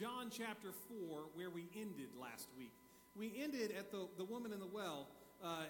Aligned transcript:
John 0.00 0.30
chapter 0.30 0.72
4, 0.88 1.18
where 1.34 1.50
we 1.50 1.66
ended 1.76 2.08
last 2.18 2.48
week. 2.56 2.72
We 3.14 3.34
ended 3.36 3.74
at 3.78 3.92
the, 3.92 4.08
the 4.16 4.24
woman 4.24 4.50
in 4.50 4.58
the 4.58 4.66
well. 4.66 5.08
Uh, 5.44 5.64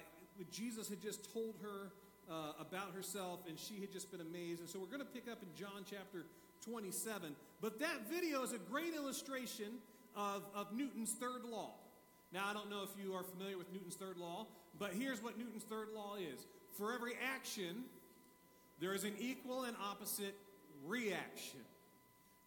Jesus 0.52 0.88
had 0.88 1.02
just 1.02 1.33
told 1.34 1.57
her 1.62 1.91
uh, 2.30 2.52
about 2.61 2.95
herself, 2.95 3.41
and 3.48 3.59
she 3.59 3.80
had 3.80 3.91
just 3.91 4.12
been 4.12 4.21
amazed. 4.21 4.61
And 4.61 4.69
so 4.69 4.79
we're 4.79 4.87
going 4.87 5.01
to 5.01 5.05
pick 5.05 5.29
up 5.29 5.38
in 5.43 5.48
John 5.59 5.85
chapter 5.85 6.27
27. 6.65 7.35
But 7.61 7.80
that 7.80 8.09
video 8.09 8.45
is 8.45 8.52
a 8.52 8.59
great 8.59 8.95
illustration 8.95 9.80
of, 10.15 10.45
of 10.55 10.73
Newton's 10.73 11.10
third 11.10 11.45
law. 11.45 11.73
Now, 12.33 12.47
I 12.49 12.52
don't 12.52 12.71
know 12.71 12.85
if 12.85 12.91
you 13.05 13.15
are 13.15 13.24
familiar 13.24 13.59
with 13.59 13.73
Newton's 13.73 13.97
third 13.97 14.16
law, 14.16 14.47
but 14.79 14.93
here's 14.93 15.21
what 15.21 15.38
Newton's 15.38 15.65
third 15.65 15.88
law 15.93 16.15
is 16.15 16.47
for 16.79 16.93
every 16.93 17.15
action, 17.35 17.83
there 18.79 18.95
is 18.95 19.02
an 19.02 19.15
equal 19.19 19.65
and 19.65 19.77
opposite 19.83 20.37
reaction. 20.87 21.60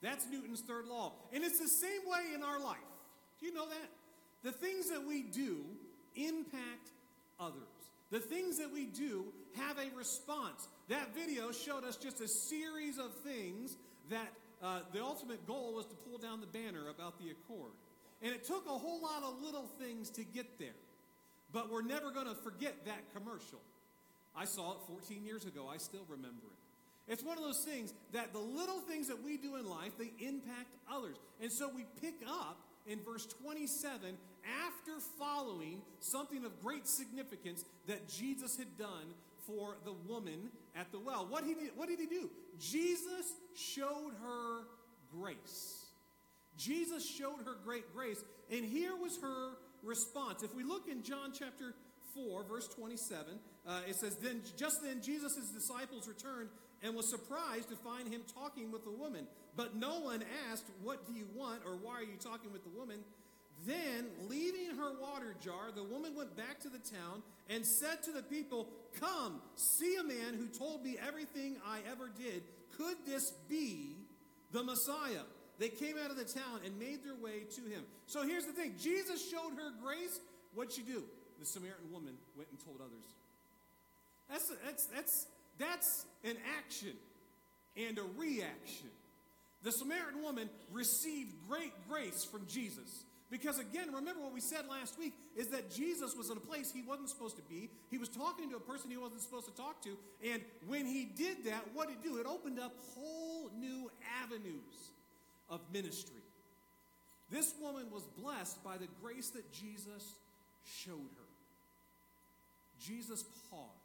That's 0.03 0.27
Newton's 0.29 0.61
third 0.61 0.85
law. 0.85 1.13
And 1.33 1.43
it's 1.43 1.59
the 1.59 1.67
same 1.67 2.01
way 2.05 2.35
in 2.35 2.43
our 2.43 2.59
life. 2.59 2.77
Do 3.39 3.45
you 3.47 3.53
know 3.53 3.67
that? 3.67 3.89
The 4.43 4.51
things 4.51 4.89
that 4.89 5.07
we 5.07 5.23
do 5.23 5.61
impact 6.15 6.89
others. 7.39 7.63
The 8.11 8.19
things 8.19 8.59
that 8.59 8.71
we 8.71 8.85
do 8.85 9.25
have 9.55 9.77
a 9.79 9.95
response. 9.97 10.67
That 10.89 11.15
video 11.15 11.51
showed 11.51 11.85
us 11.85 11.95
just 11.95 12.19
a 12.19 12.27
series 12.27 12.99
of 12.99 13.13
things 13.23 13.77
that 14.09 14.27
uh, 14.61 14.81
the 14.91 15.01
ultimate 15.01 15.47
goal 15.47 15.73
was 15.73 15.85
to 15.85 15.95
pull 15.95 16.17
down 16.17 16.41
the 16.41 16.47
banner 16.47 16.89
about 16.89 17.17
the 17.17 17.31
accord. 17.31 17.71
And 18.21 18.33
it 18.33 18.43
took 18.43 18.65
a 18.65 18.77
whole 18.77 19.01
lot 19.01 19.23
of 19.23 19.41
little 19.41 19.67
things 19.79 20.09
to 20.11 20.23
get 20.23 20.59
there. 20.59 20.75
But 21.53 21.71
we're 21.71 21.81
never 21.81 22.11
going 22.11 22.27
to 22.27 22.35
forget 22.35 22.85
that 22.85 23.13
commercial. 23.13 23.59
I 24.35 24.45
saw 24.45 24.73
it 24.73 24.77
14 24.87 25.23
years 25.23 25.45
ago. 25.45 25.69
I 25.71 25.77
still 25.77 26.05
remember 26.09 26.43
it. 26.45 26.62
It's 27.07 27.23
one 27.23 27.37
of 27.37 27.43
those 27.43 27.65
things 27.65 27.93
that 28.13 28.31
the 28.31 28.39
little 28.39 28.79
things 28.79 29.07
that 29.07 29.23
we 29.23 29.37
do 29.37 29.57
in 29.57 29.67
life, 29.67 29.91
they 29.97 30.11
impact 30.25 30.75
others. 30.91 31.17
And 31.41 31.51
so 31.51 31.69
we 31.73 31.85
pick 32.01 32.15
up 32.27 32.61
in 32.85 32.99
verse 33.01 33.25
27 33.25 34.17
after 34.65 34.91
following 35.19 35.81
something 35.99 36.45
of 36.45 36.61
great 36.61 36.87
significance 36.87 37.65
that 37.87 38.07
Jesus 38.07 38.57
had 38.57 38.77
done 38.77 39.13
for 39.45 39.77
the 39.83 39.93
woman 40.07 40.49
at 40.75 40.91
the 40.91 40.99
well. 40.99 41.25
What, 41.29 41.43
he 41.43 41.53
did, 41.53 41.71
what 41.75 41.89
did 41.89 41.99
he 41.99 42.05
do? 42.05 42.29
Jesus 42.57 43.33
showed 43.55 44.13
her 44.21 44.61
grace. 45.11 45.85
Jesus 46.57 47.05
showed 47.05 47.39
her 47.45 47.55
great 47.65 47.93
grace, 47.93 48.23
and 48.51 48.63
here 48.63 48.95
was 48.95 49.17
her 49.21 49.53
response. 49.81 50.43
If 50.43 50.55
we 50.55 50.63
look 50.63 50.87
in 50.87 51.03
John 51.03 51.31
chapter 51.37 51.73
4, 52.13 52.43
verse 52.43 52.67
27, 52.67 53.39
uh, 53.67 53.81
it 53.87 53.95
says, 53.95 54.17
Then 54.17 54.41
just 54.55 54.83
then 54.83 55.01
Jesus' 55.01 55.49
disciples 55.49 56.07
returned 56.07 56.49
and 56.83 56.95
was 56.95 57.09
surprised 57.09 57.69
to 57.69 57.75
find 57.75 58.11
him 58.11 58.21
talking 58.35 58.71
with 58.71 58.83
the 58.83 58.91
woman. 58.91 59.25
But 59.55 59.75
no 59.75 59.99
one 59.99 60.23
asked, 60.51 60.65
What 60.81 61.07
do 61.07 61.13
you 61.13 61.27
want? 61.33 61.61
or 61.65 61.77
Why 61.77 61.93
are 61.93 62.03
you 62.03 62.17
talking 62.19 62.51
with 62.51 62.63
the 62.63 62.77
woman? 62.77 62.99
Then, 63.65 64.07
leaving 64.27 64.75
her 64.77 64.91
water 64.99 65.35
jar, 65.41 65.71
the 65.73 65.83
woman 65.83 66.15
went 66.15 66.35
back 66.35 66.59
to 66.61 66.69
the 66.69 66.79
town 66.79 67.23
and 67.49 67.65
said 67.65 68.03
to 68.03 68.11
the 68.11 68.23
people, 68.23 68.67
Come, 68.99 69.41
see 69.55 69.95
a 69.95 70.03
man 70.03 70.33
who 70.37 70.47
told 70.47 70.83
me 70.83 70.97
everything 71.05 71.55
I 71.65 71.79
ever 71.89 72.11
did. 72.17 72.43
Could 72.77 72.97
this 73.05 73.31
be 73.49 73.95
the 74.51 74.63
Messiah? 74.63 75.23
They 75.59 75.69
came 75.69 75.95
out 76.03 76.11
of 76.11 76.17
the 76.17 76.25
town 76.25 76.61
and 76.65 76.77
made 76.77 77.05
their 77.05 77.15
way 77.15 77.45
to 77.55 77.61
him. 77.61 77.85
So 78.07 78.23
here's 78.27 78.45
the 78.45 78.53
thing 78.53 78.75
Jesus 78.79 79.29
showed 79.29 79.53
her 79.55 79.71
grace. 79.81 80.19
What'd 80.53 80.73
she 80.73 80.81
do? 80.81 81.03
The 81.39 81.45
Samaritan 81.45 81.91
woman 81.91 82.15
went 82.35 82.49
and 82.49 82.59
told 82.59 82.77
others. 82.81 83.05
That's, 84.29 84.51
that's, 84.65 84.85
that's, 84.87 85.27
that's 85.57 86.05
an 86.23 86.35
action 86.57 86.93
and 87.77 87.97
a 87.97 88.03
reaction. 88.17 88.89
The 89.63 89.71
Samaritan 89.71 90.21
woman 90.21 90.49
received 90.71 91.33
great 91.47 91.71
grace 91.89 92.25
from 92.25 92.45
Jesus. 92.47 93.05
Because 93.31 93.57
again, 93.57 93.87
remember 93.87 94.21
what 94.21 94.33
we 94.33 94.41
said 94.41 94.67
last 94.69 94.99
week 94.99 95.13
is 95.35 95.47
that 95.47 95.71
Jesus 95.71 96.15
was 96.15 96.29
in 96.29 96.37
a 96.37 96.39
place 96.39 96.71
he 96.71 96.83
wasn't 96.83 97.09
supposed 97.09 97.35
to 97.37 97.41
be. 97.41 97.69
He 97.89 97.97
was 97.97 98.09
talking 98.09 98.49
to 98.51 98.57
a 98.57 98.59
person 98.59 98.91
he 98.91 98.97
wasn't 98.97 99.21
supposed 99.21 99.47
to 99.47 99.55
talk 99.55 99.81
to. 99.83 99.97
And 100.31 100.41
when 100.67 100.85
he 100.85 101.05
did 101.05 101.45
that, 101.45 101.63
what 101.73 101.87
did 101.87 101.97
it 101.97 102.03
do? 102.03 102.17
It 102.17 102.27
opened 102.27 102.59
up 102.59 102.73
whole 102.93 103.49
new 103.57 103.89
avenues 104.21 104.91
of 105.49 105.61
ministry. 105.71 106.21
This 107.31 107.55
woman 107.59 107.85
was 107.91 108.03
blessed 108.03 108.63
by 108.63 108.77
the 108.77 108.87
grace 109.01 109.29
that 109.29 109.51
Jesus 109.51 110.13
showed 110.63 110.93
her. 110.93 111.29
Jesus 112.79 113.23
paused. 113.49 113.82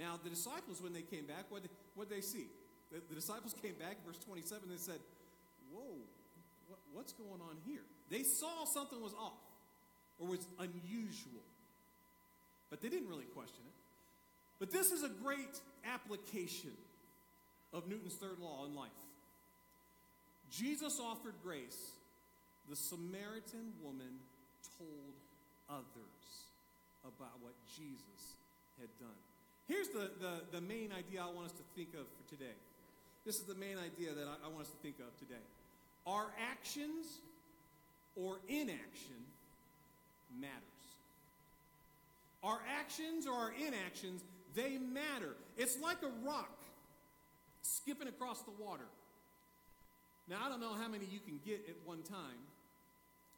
Now, 0.00 0.18
the 0.24 0.30
disciples, 0.30 0.80
when 0.80 0.94
they 0.94 1.02
came 1.02 1.26
back, 1.26 1.44
what 1.50 1.60
did 1.60 2.08
they 2.08 2.22
see? 2.22 2.46
The, 2.90 3.02
the 3.10 3.14
disciples 3.14 3.54
came 3.60 3.74
back, 3.74 4.00
verse 4.06 4.16
27, 4.24 4.64
they 4.70 4.80
said, 4.80 4.98
Whoa, 5.70 6.00
what, 6.68 6.78
what's 6.94 7.12
going 7.12 7.44
on 7.44 7.60
here? 7.66 7.84
They 8.08 8.22
saw 8.22 8.64
something 8.64 8.98
was 9.00 9.12
off 9.12 9.44
or 10.18 10.26
was 10.26 10.46
unusual, 10.58 11.44
but 12.70 12.80
they 12.80 12.88
didn't 12.88 13.08
really 13.08 13.28
question 13.36 13.60
it. 13.68 13.76
But 14.58 14.70
this 14.70 14.90
is 14.90 15.04
a 15.04 15.08
great 15.08 15.60
application 15.84 16.72
of 17.74 17.86
Newton's 17.86 18.14
third 18.14 18.38
law 18.40 18.64
in 18.64 18.74
life. 18.74 18.90
Jesus 20.50 20.98
offered 20.98 21.34
grace. 21.42 21.92
The 22.68 22.76
Samaritan 22.76 23.72
woman 23.82 24.18
told 24.78 25.12
others 25.68 26.48
about 27.04 27.36
what 27.42 27.52
Jesus 27.76 28.34
had 28.80 28.88
done. 28.98 29.29
Here's 29.70 29.86
the, 29.86 30.10
the, 30.20 30.58
the 30.58 30.60
main 30.60 30.90
idea 30.90 31.22
I 31.22 31.32
want 31.32 31.46
us 31.46 31.52
to 31.52 31.62
think 31.76 31.94
of 31.94 32.00
for 32.00 32.28
today. 32.28 32.58
This 33.24 33.36
is 33.36 33.42
the 33.42 33.54
main 33.54 33.78
idea 33.78 34.12
that 34.12 34.26
I, 34.26 34.46
I 34.46 34.48
want 34.48 34.62
us 34.62 34.70
to 34.70 34.76
think 34.78 34.96
of 34.98 35.16
today. 35.20 35.40
Our 36.08 36.26
actions 36.50 37.06
or 38.16 38.40
inaction 38.48 39.22
matters. 40.40 40.56
Our 42.42 42.58
actions 42.80 43.28
or 43.28 43.34
our 43.34 43.52
inactions, 43.64 44.24
they 44.56 44.76
matter. 44.76 45.36
It's 45.56 45.78
like 45.80 45.98
a 46.02 46.26
rock 46.26 46.58
skipping 47.62 48.08
across 48.08 48.42
the 48.42 48.52
water. 48.58 48.88
Now, 50.28 50.38
I 50.44 50.48
don't 50.48 50.60
know 50.60 50.74
how 50.74 50.88
many 50.88 51.04
you 51.04 51.20
can 51.20 51.38
get 51.46 51.60
at 51.68 51.76
one 51.84 52.02
time, 52.02 52.42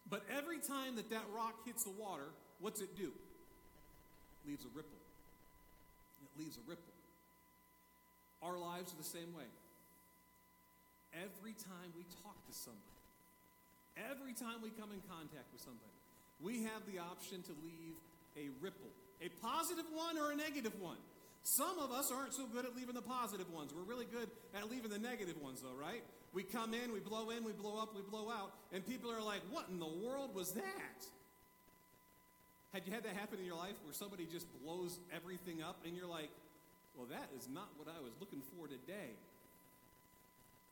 but 0.09 0.23
every 0.35 0.61
time 0.61 0.97
that 0.97 1.11
that 1.11 1.25
rock 1.37 1.57
hits 1.67 1.85
the 1.85 1.91
water, 1.91 2.29
what's 2.59 2.81
it 2.81 2.97
do? 2.97 3.13
Leaves 4.47 4.65
a 4.65 4.69
ripple. 4.75 5.02
Leaves 6.39 6.57
a 6.57 6.65
ripple. 6.69 6.95
Our 8.43 8.59
lives 8.59 8.93
are 8.93 8.97
the 8.97 9.05
same 9.05 9.33
way 9.37 9.45
every 11.13 11.53
time 11.53 11.93
we 11.97 12.05
talk 12.25 12.37
to 12.49 12.53
somebody, 12.53 13.01
every 14.11 14.33
time 14.33 14.65
we 14.65 14.73
come 14.73 14.91
in 14.93 15.01
contact 15.05 15.49
with 15.53 15.61
somebody, 15.61 15.97
we 16.41 16.65
have 16.65 16.83
the 16.89 16.99
option 16.99 17.45
to 17.45 17.53
leave 17.63 17.97
a 18.37 18.49
ripple, 18.65 18.91
a 19.21 19.29
positive 19.45 19.85
one 19.93 20.19
or 20.19 20.33
a 20.33 20.37
negative 20.37 20.73
one. 20.81 20.99
Some 21.45 21.79
of 21.79 21.91
us 21.91 22.11
aren't 22.11 22.35
so 22.35 22.47
good 22.47 22.65
at 22.65 22.75
leaving 22.77 22.95
the 22.95 23.03
positive 23.03 23.53
ones. 23.53 23.73
We're 23.75 23.83
really 23.83 24.07
good 24.07 24.31
at 24.55 24.71
leaving 24.71 24.91
the 24.91 24.99
negative 24.99 25.41
ones, 25.43 25.61
though, 25.61 25.75
right? 25.79 26.03
We 26.33 26.45
come 26.45 26.73
in, 26.73 26.93
we 26.93 27.01
blow 27.01 27.31
in, 27.31 27.45
we 27.45 27.53
blow 27.53 27.83
up, 27.83 27.95
we 27.95 28.03
blow 28.03 28.31
out, 28.31 28.55
and 28.73 28.87
people 28.87 29.11
are 29.11 29.21
like, 29.21 29.43
what 29.51 29.67
in 29.69 29.79
the 29.79 29.91
world 30.07 30.35
was 30.35 30.53
that? 30.53 30.99
Had 32.73 32.89
you 32.89 32.93
had 32.93 33.05
that 33.05 33.13
happen 33.21 33.37
in 33.39 33.45
your 33.45 33.61
life 33.61 33.77
where 33.85 33.93
somebody 33.93 34.25
just 34.25 34.49
blows 34.65 34.97
everything 35.13 35.61
up 35.61 35.77
and 35.85 35.93
you're 35.93 36.09
like, 36.09 36.33
well, 36.97 37.05
that 37.13 37.29
is 37.37 37.45
not 37.53 37.69
what 37.77 37.85
I 37.85 38.01
was 38.01 38.17
looking 38.17 38.41
for 38.57 38.65
today? 38.65 39.13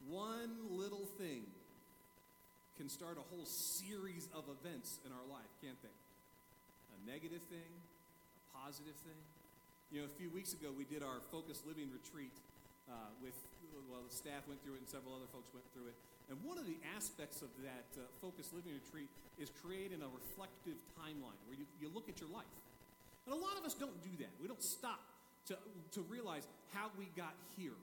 One 0.08 0.72
little 0.72 1.04
thing 1.20 1.44
can 2.80 2.88
start 2.88 3.20
a 3.20 3.24
whole 3.28 3.44
series 3.44 4.32
of 4.32 4.48
events 4.48 4.96
in 5.04 5.12
our 5.12 5.26
life, 5.28 5.52
can't 5.60 5.76
they? 5.84 5.92
A 5.92 6.98
negative 7.04 7.44
thing, 7.52 7.68
a 7.68 8.64
positive 8.64 8.96
thing. 9.04 9.20
You 9.92 10.00
know, 10.00 10.08
a 10.08 10.14
few 10.16 10.32
weeks 10.32 10.56
ago 10.56 10.72
we 10.72 10.88
did 10.88 11.04
our 11.04 11.20
focused 11.28 11.68
living 11.68 11.92
retreat 11.92 12.32
uh, 12.88 13.12
with, 13.20 13.36
well, 13.92 14.00
the 14.00 14.16
staff 14.16 14.48
went 14.48 14.64
through 14.64 14.80
it 14.80 14.88
and 14.88 14.88
several 14.88 15.12
other 15.12 15.28
folks 15.36 15.52
went 15.52 15.68
through 15.76 15.92
it. 15.92 15.98
And 16.30 16.38
one 16.46 16.56
of 16.62 16.64
the 16.64 16.78
aspects 16.94 17.42
of 17.42 17.50
that 17.66 17.90
uh, 17.98 18.06
focused 18.22 18.54
living 18.54 18.70
retreat 18.70 19.10
is 19.42 19.50
creating 19.50 19.98
a 19.98 20.10
reflective 20.14 20.78
timeline 20.94 21.34
where 21.50 21.58
you, 21.58 21.66
you 21.82 21.90
look 21.90 22.06
at 22.06 22.22
your 22.22 22.30
life. 22.30 22.46
And 23.26 23.34
a 23.34 23.40
lot 23.40 23.58
of 23.58 23.66
us 23.66 23.74
don't 23.74 23.98
do 24.06 24.14
that. 24.22 24.30
We 24.38 24.46
don't 24.46 24.62
stop 24.62 25.02
to, 25.50 25.58
to 25.98 26.00
realize 26.06 26.46
how 26.70 26.94
we 26.94 27.10
got 27.18 27.34
here. 27.58 27.74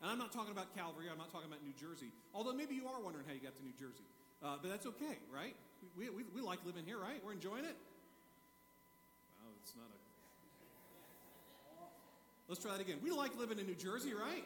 And 0.00 0.10
I'm 0.10 0.18
not 0.18 0.32
talking 0.32 0.50
about 0.50 0.72
Calvary, 0.72 1.12
I'm 1.12 1.20
not 1.20 1.30
talking 1.30 1.46
about 1.46 1.60
New 1.60 1.76
Jersey. 1.76 2.08
Although 2.32 2.56
maybe 2.56 2.74
you 2.74 2.88
are 2.88 3.00
wondering 3.04 3.28
how 3.28 3.36
you 3.36 3.40
got 3.44 3.56
to 3.56 3.62
New 3.62 3.76
Jersey. 3.76 4.08
Uh, 4.40 4.56
but 4.60 4.72
that's 4.72 4.86
okay, 4.96 5.20
right? 5.28 5.54
We, 5.96 6.08
we, 6.08 6.24
we 6.34 6.40
like 6.40 6.64
living 6.64 6.84
here, 6.88 6.98
right? 6.98 7.20
We're 7.24 7.36
enjoying 7.36 7.68
it? 7.68 7.76
Well, 9.40 9.52
it's 9.60 9.76
not 9.76 9.88
a. 9.92 9.98
Let's 12.48 12.60
try 12.60 12.72
that 12.72 12.80
again. 12.80 12.96
We 13.02 13.10
like 13.10 13.36
living 13.38 13.58
in 13.58 13.66
New 13.66 13.76
Jersey, 13.76 14.12
right? 14.12 14.44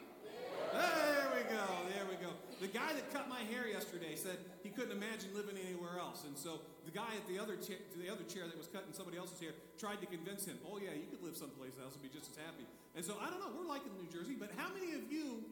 There 0.71 1.15
we 1.15 1.18
go. 1.49 1.65
There 1.89 2.05
we 2.05 2.15
go. 2.21 2.31
The 2.61 2.69
guy 2.69 2.93
that 2.93 3.09
cut 3.11 3.27
my 3.27 3.41
hair 3.49 3.65
yesterday 3.67 4.13
said 4.15 4.37
he 4.61 4.69
couldn't 4.69 4.93
imagine 4.93 5.33
living 5.33 5.57
anywhere 5.57 5.97
else, 5.97 6.23
and 6.23 6.37
so 6.37 6.61
the 6.85 6.93
guy 6.93 7.17
at 7.17 7.25
the 7.25 7.41
other 7.41 7.57
cha- 7.57 7.81
the 7.97 8.07
other 8.07 8.23
chair 8.29 8.45
that 8.45 8.57
was 8.57 8.69
cutting 8.69 8.93
somebody 8.93 9.17
else's 9.17 9.39
hair 9.41 9.57
tried 9.81 9.99
to 10.01 10.07
convince 10.07 10.45
him. 10.45 10.61
Oh 10.63 10.77
yeah, 10.77 10.93
you 10.93 11.09
could 11.09 11.25
live 11.25 11.35
someplace 11.35 11.75
else 11.81 11.97
and 11.97 12.03
be 12.05 12.11
just 12.13 12.29
as 12.31 12.37
happy. 12.37 12.69
And 12.93 13.03
so 13.03 13.17
I 13.17 13.33
don't 13.33 13.41
know. 13.41 13.51
We're 13.51 13.67
liking 13.67 13.91
New 13.97 14.09
Jersey, 14.13 14.37
but 14.37 14.53
how 14.55 14.69
many 14.73 14.93
of 14.93 15.09
you 15.09 15.43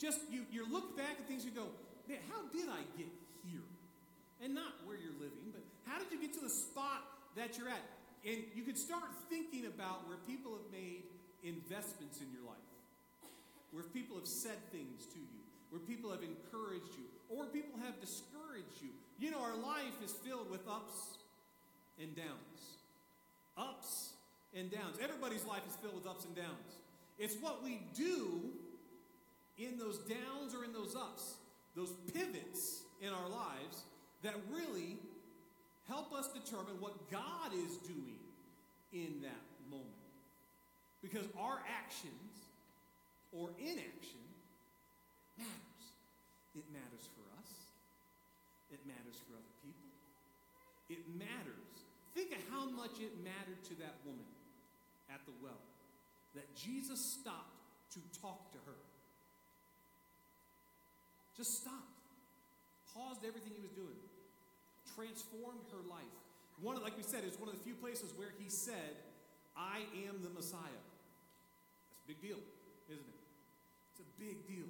just 0.00 0.20
you, 0.30 0.48
you 0.50 0.64
look 0.70 0.96
back 0.96 1.20
at 1.20 1.28
things, 1.28 1.44
you 1.44 1.52
go, 1.52 1.68
man, 2.08 2.18
how 2.32 2.40
did 2.48 2.68
I 2.70 2.80
get 2.96 3.12
here? 3.44 3.66
And 4.40 4.54
not 4.56 4.72
where 4.88 4.96
you're 4.96 5.16
living, 5.20 5.52
but 5.52 5.60
how 5.84 5.98
did 6.00 6.08
you 6.08 6.20
get 6.20 6.32
to 6.34 6.40
the 6.40 6.48
spot 6.48 7.04
that 7.36 7.58
you're 7.58 7.68
at? 7.68 7.84
And 8.24 8.44
you 8.54 8.64
could 8.64 8.78
start 8.78 9.08
thinking 9.28 9.66
about 9.66 10.08
where 10.08 10.16
people 10.28 10.52
have 10.52 10.68
made 10.72 11.04
investments 11.44 12.20
in 12.20 12.28
your 12.32 12.44
life, 12.44 12.68
where 13.72 13.84
people 13.84 14.16
have 14.16 14.28
said 14.28 14.56
things 14.72 15.04
to 15.12 15.20
you, 15.20 15.39
where 15.70 15.80
people 15.80 16.10
have 16.10 16.22
encouraged 16.22 16.92
you, 16.98 17.04
or 17.28 17.46
people 17.46 17.78
have 17.84 18.00
discouraged 18.00 18.82
you. 18.82 18.90
You 19.18 19.30
know, 19.30 19.40
our 19.40 19.56
life 19.56 20.02
is 20.04 20.12
filled 20.12 20.50
with 20.50 20.66
ups 20.68 21.18
and 22.00 22.14
downs. 22.16 22.78
Ups 23.56 24.10
and 24.54 24.70
downs. 24.70 24.98
Everybody's 25.02 25.44
life 25.44 25.62
is 25.68 25.76
filled 25.76 25.94
with 25.94 26.06
ups 26.06 26.24
and 26.24 26.34
downs. 26.34 26.78
It's 27.18 27.36
what 27.36 27.62
we 27.62 27.82
do 27.94 28.40
in 29.58 29.78
those 29.78 29.98
downs 29.98 30.54
or 30.54 30.64
in 30.64 30.72
those 30.72 30.96
ups, 30.96 31.34
those 31.76 31.92
pivots 32.12 32.82
in 33.00 33.10
our 33.10 33.28
lives 33.28 33.84
that 34.22 34.34
really 34.50 34.96
help 35.88 36.12
us 36.12 36.28
determine 36.32 36.80
what 36.80 37.10
God 37.10 37.52
is 37.52 37.76
doing 37.78 38.18
in 38.92 39.22
that 39.22 39.44
moment. 39.70 39.88
Because 41.02 41.26
our 41.38 41.60
actions 41.68 42.46
or 43.32 43.50
inaction 43.58 44.20
matters. 45.40 45.84
It 46.52 46.66
matters 46.68 47.08
for 47.16 47.24
us, 47.40 47.50
it 48.70 48.80
matters 48.84 49.16
for 49.24 49.40
other 49.40 49.54
people. 49.64 49.90
It 50.92 51.02
matters. 51.16 51.70
Think 52.12 52.34
of 52.34 52.42
how 52.50 52.66
much 52.68 52.98
it 52.98 53.14
mattered 53.22 53.62
to 53.70 53.74
that 53.80 53.94
woman 54.04 54.26
at 55.08 55.22
the 55.24 55.32
well 55.40 55.62
that 56.34 56.46
Jesus 56.54 56.98
stopped 56.98 57.62
to 57.94 58.00
talk 58.20 58.52
to 58.52 58.58
her. 58.66 58.78
Just 61.36 61.62
stopped, 61.62 61.98
paused 62.94 63.24
everything 63.26 63.54
he 63.54 63.62
was 63.62 63.72
doing, 63.72 63.98
transformed 64.94 65.64
her 65.70 65.82
life. 65.88 66.14
One 66.60 66.76
of, 66.76 66.82
like 66.82 66.96
we 66.96 67.02
said, 67.02 67.24
is 67.24 67.38
one 67.38 67.48
of 67.48 67.56
the 67.56 67.64
few 67.64 67.74
places 67.74 68.12
where 68.16 68.34
he 68.38 68.50
said, 68.50 68.98
I 69.56 69.86
am 70.06 70.22
the 70.22 70.30
Messiah. 70.30 70.82
That's 71.88 72.04
a 72.04 72.08
big 72.08 72.20
deal, 72.20 72.42
isn't 72.90 73.08
it? 73.08 73.22
It's 73.94 74.02
a 74.04 74.10
big 74.20 74.36
deal. 74.46 74.68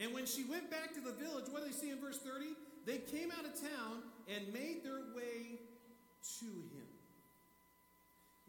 And 0.00 0.14
when 0.14 0.26
she 0.26 0.44
went 0.44 0.70
back 0.70 0.94
to 0.94 1.00
the 1.00 1.12
village, 1.12 1.46
what 1.50 1.64
do 1.64 1.70
they 1.70 1.76
see 1.76 1.90
in 1.90 2.00
verse 2.00 2.18
30? 2.18 2.46
They 2.86 2.98
came 2.98 3.30
out 3.32 3.44
of 3.44 3.54
town 3.60 4.02
and 4.28 4.52
made 4.52 4.84
their 4.84 5.02
way 5.14 5.58
to 6.40 6.46
him. 6.46 6.88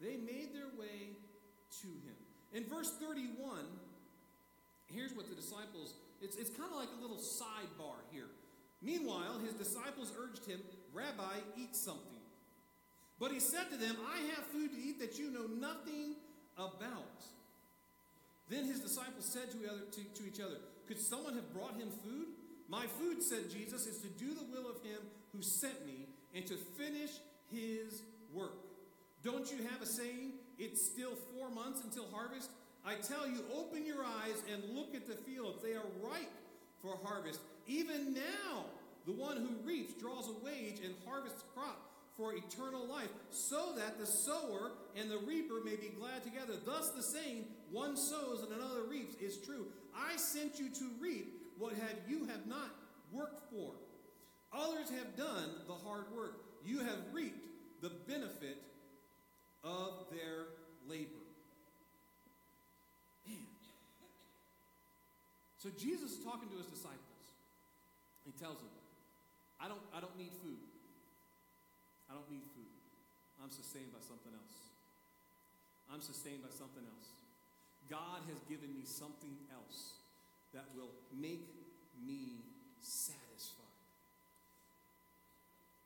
They 0.00 0.16
made 0.16 0.54
their 0.54 0.70
way 0.78 1.16
to 1.82 1.86
him. 1.86 2.16
In 2.52 2.64
verse 2.64 2.90
31, 3.00 3.58
here's 4.86 5.12
what 5.12 5.28
the 5.28 5.34
disciples, 5.34 5.94
it's, 6.22 6.36
it's 6.36 6.50
kind 6.50 6.70
of 6.70 6.78
like 6.78 6.88
a 6.98 7.02
little 7.02 7.18
sidebar 7.18 8.00
here. 8.12 8.28
Meanwhile, 8.82 9.40
his 9.44 9.52
disciples 9.52 10.12
urged 10.18 10.46
him, 10.46 10.60
Rabbi, 10.94 11.36
eat 11.56 11.76
something. 11.76 12.06
But 13.18 13.32
he 13.32 13.40
said 13.40 13.70
to 13.70 13.76
them, 13.76 13.96
I 14.10 14.18
have 14.34 14.46
food 14.46 14.72
to 14.72 14.80
eat 14.80 14.98
that 15.00 15.18
you 15.18 15.30
know 15.30 15.46
nothing 15.46 16.14
about. 16.56 17.22
Then 18.48 18.64
his 18.64 18.80
disciples 18.80 19.26
said 19.26 19.50
to, 19.52 19.70
other, 19.70 19.82
to, 19.92 20.22
to 20.22 20.26
each 20.26 20.40
other, 20.40 20.56
Could 20.86 20.98
someone 20.98 21.34
have 21.34 21.52
brought 21.52 21.74
him 21.74 21.90
food? 22.04 22.26
My 22.68 22.86
food, 22.86 23.22
said 23.22 23.50
Jesus, 23.50 23.86
is 23.86 23.98
to 23.98 24.08
do 24.08 24.34
the 24.34 24.44
will 24.44 24.70
of 24.70 24.82
him 24.82 24.98
who 25.32 25.42
sent 25.42 25.86
me 25.86 26.08
and 26.34 26.46
to 26.46 26.54
finish 26.54 27.10
his 27.50 28.02
work. 28.32 28.64
Don't 29.22 29.50
you 29.50 29.58
have 29.68 29.82
a 29.82 29.86
saying? 29.86 30.34
It's 30.58 30.84
still 30.84 31.12
four 31.34 31.50
months 31.50 31.82
until 31.82 32.06
harvest. 32.12 32.50
I 32.84 32.94
tell 32.94 33.26
you, 33.26 33.44
open 33.54 33.84
your 33.84 34.04
eyes 34.04 34.42
and 34.52 34.62
look 34.74 34.94
at 34.94 35.06
the 35.06 35.14
fields. 35.14 35.62
They 35.62 35.72
are 35.72 35.84
ripe 36.02 36.32
for 36.80 36.98
harvest. 37.04 37.40
Even 37.66 38.14
now, 38.14 38.64
the 39.06 39.12
one 39.12 39.36
who 39.36 39.66
reaps 39.66 39.94
draws 39.94 40.28
a 40.28 40.44
wage 40.44 40.80
and 40.84 40.94
harvests 41.06 41.42
crop 41.54 41.90
for 42.16 42.34
eternal 42.34 42.86
life, 42.86 43.08
so 43.30 43.72
that 43.76 43.98
the 43.98 44.06
sower 44.06 44.72
and 44.94 45.10
the 45.10 45.18
reaper 45.18 45.60
may 45.64 45.76
be 45.76 45.88
glad 45.88 46.22
together. 46.22 46.52
Thus, 46.66 46.90
the 46.90 47.02
saying, 47.02 47.46
one 47.70 47.96
sows 47.96 48.42
and 48.42 48.52
another 48.52 48.82
reaps, 48.82 49.14
is 49.16 49.38
true. 49.38 49.66
I 49.96 50.16
sent 50.16 50.58
you 50.58 50.68
to 50.68 50.84
reap 51.00 51.34
what 51.58 51.74
have 51.74 51.96
you 52.08 52.26
have 52.26 52.46
not 52.46 52.70
worked 53.12 53.40
for. 53.50 53.72
Others 54.52 54.90
have 54.90 55.16
done 55.16 55.50
the 55.66 55.74
hard 55.74 56.04
work. 56.16 56.40
You 56.64 56.78
have 56.80 56.98
reaped 57.12 57.46
the 57.82 57.90
benefit 58.08 58.58
of 59.62 60.06
their 60.10 60.46
labor. 60.88 61.24
Man. 63.28 63.36
So 65.58 65.68
Jesus 65.78 66.18
is 66.18 66.24
talking 66.24 66.48
to 66.48 66.56
his 66.56 66.66
disciples. 66.66 66.98
He 68.24 68.32
tells 68.32 68.58
them, 68.58 68.72
I 69.60 69.68
don't, 69.68 69.82
I 69.94 70.00
don't 70.00 70.16
need 70.16 70.32
food. 70.42 70.58
I 72.10 72.14
don't 72.14 72.30
need 72.30 72.44
food. 72.56 72.72
I'm 73.44 73.50
sustained 73.50 73.92
by 73.92 74.00
something 74.00 74.32
else. 74.32 74.56
I'm 75.92 76.00
sustained 76.00 76.42
by 76.42 76.52
something 76.52 76.82
else. 76.84 77.19
God 77.88 78.26
has 78.28 78.38
given 78.48 78.74
me 78.74 78.82
something 78.84 79.34
else 79.54 80.00
that 80.52 80.66
will 80.76 80.90
make 81.14 81.46
me 82.04 82.42
satisfied. 82.82 83.78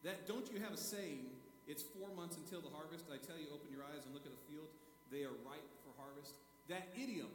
That 0.05 0.29
don't 0.29 0.45
you 0.53 0.61
have 0.61 0.73
a 0.73 0.81
saying, 0.81 1.29
it's 1.67 1.83
four 1.83 2.13
months 2.13 2.37
until 2.37 2.61
the 2.61 2.73
harvest. 2.73 3.09
I 3.09 3.17
tell 3.21 3.41
you, 3.41 3.49
open 3.53 3.73
your 3.73 3.85
eyes 3.89 4.05
and 4.05 4.13
look 4.13 4.29
at 4.29 4.33
the 4.33 4.45
field. 4.49 4.69
They 5.09 5.25
are 5.25 5.33
ripe 5.49 5.65
for 5.81 5.97
harvest. 5.97 6.37
That 6.69 6.93
idiom, 6.93 7.33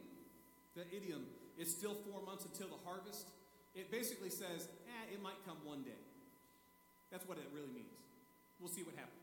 that 0.78 0.86
idiom, 0.94 1.26
it's 1.58 1.70
still 1.70 1.98
four 2.06 2.22
months 2.22 2.46
until 2.46 2.70
the 2.70 2.78
harvest. 2.86 3.26
It 3.74 3.90
basically 3.90 4.30
says, 4.30 4.70
eh, 4.86 5.14
it 5.14 5.22
might 5.22 5.38
come 5.46 5.58
one 5.66 5.82
day. 5.82 5.98
That's 7.10 7.26
what 7.26 7.38
it 7.38 7.46
really 7.50 7.70
means. 7.74 7.90
We'll 8.62 8.70
see 8.70 8.82
what 8.82 8.94
happens. 8.94 9.18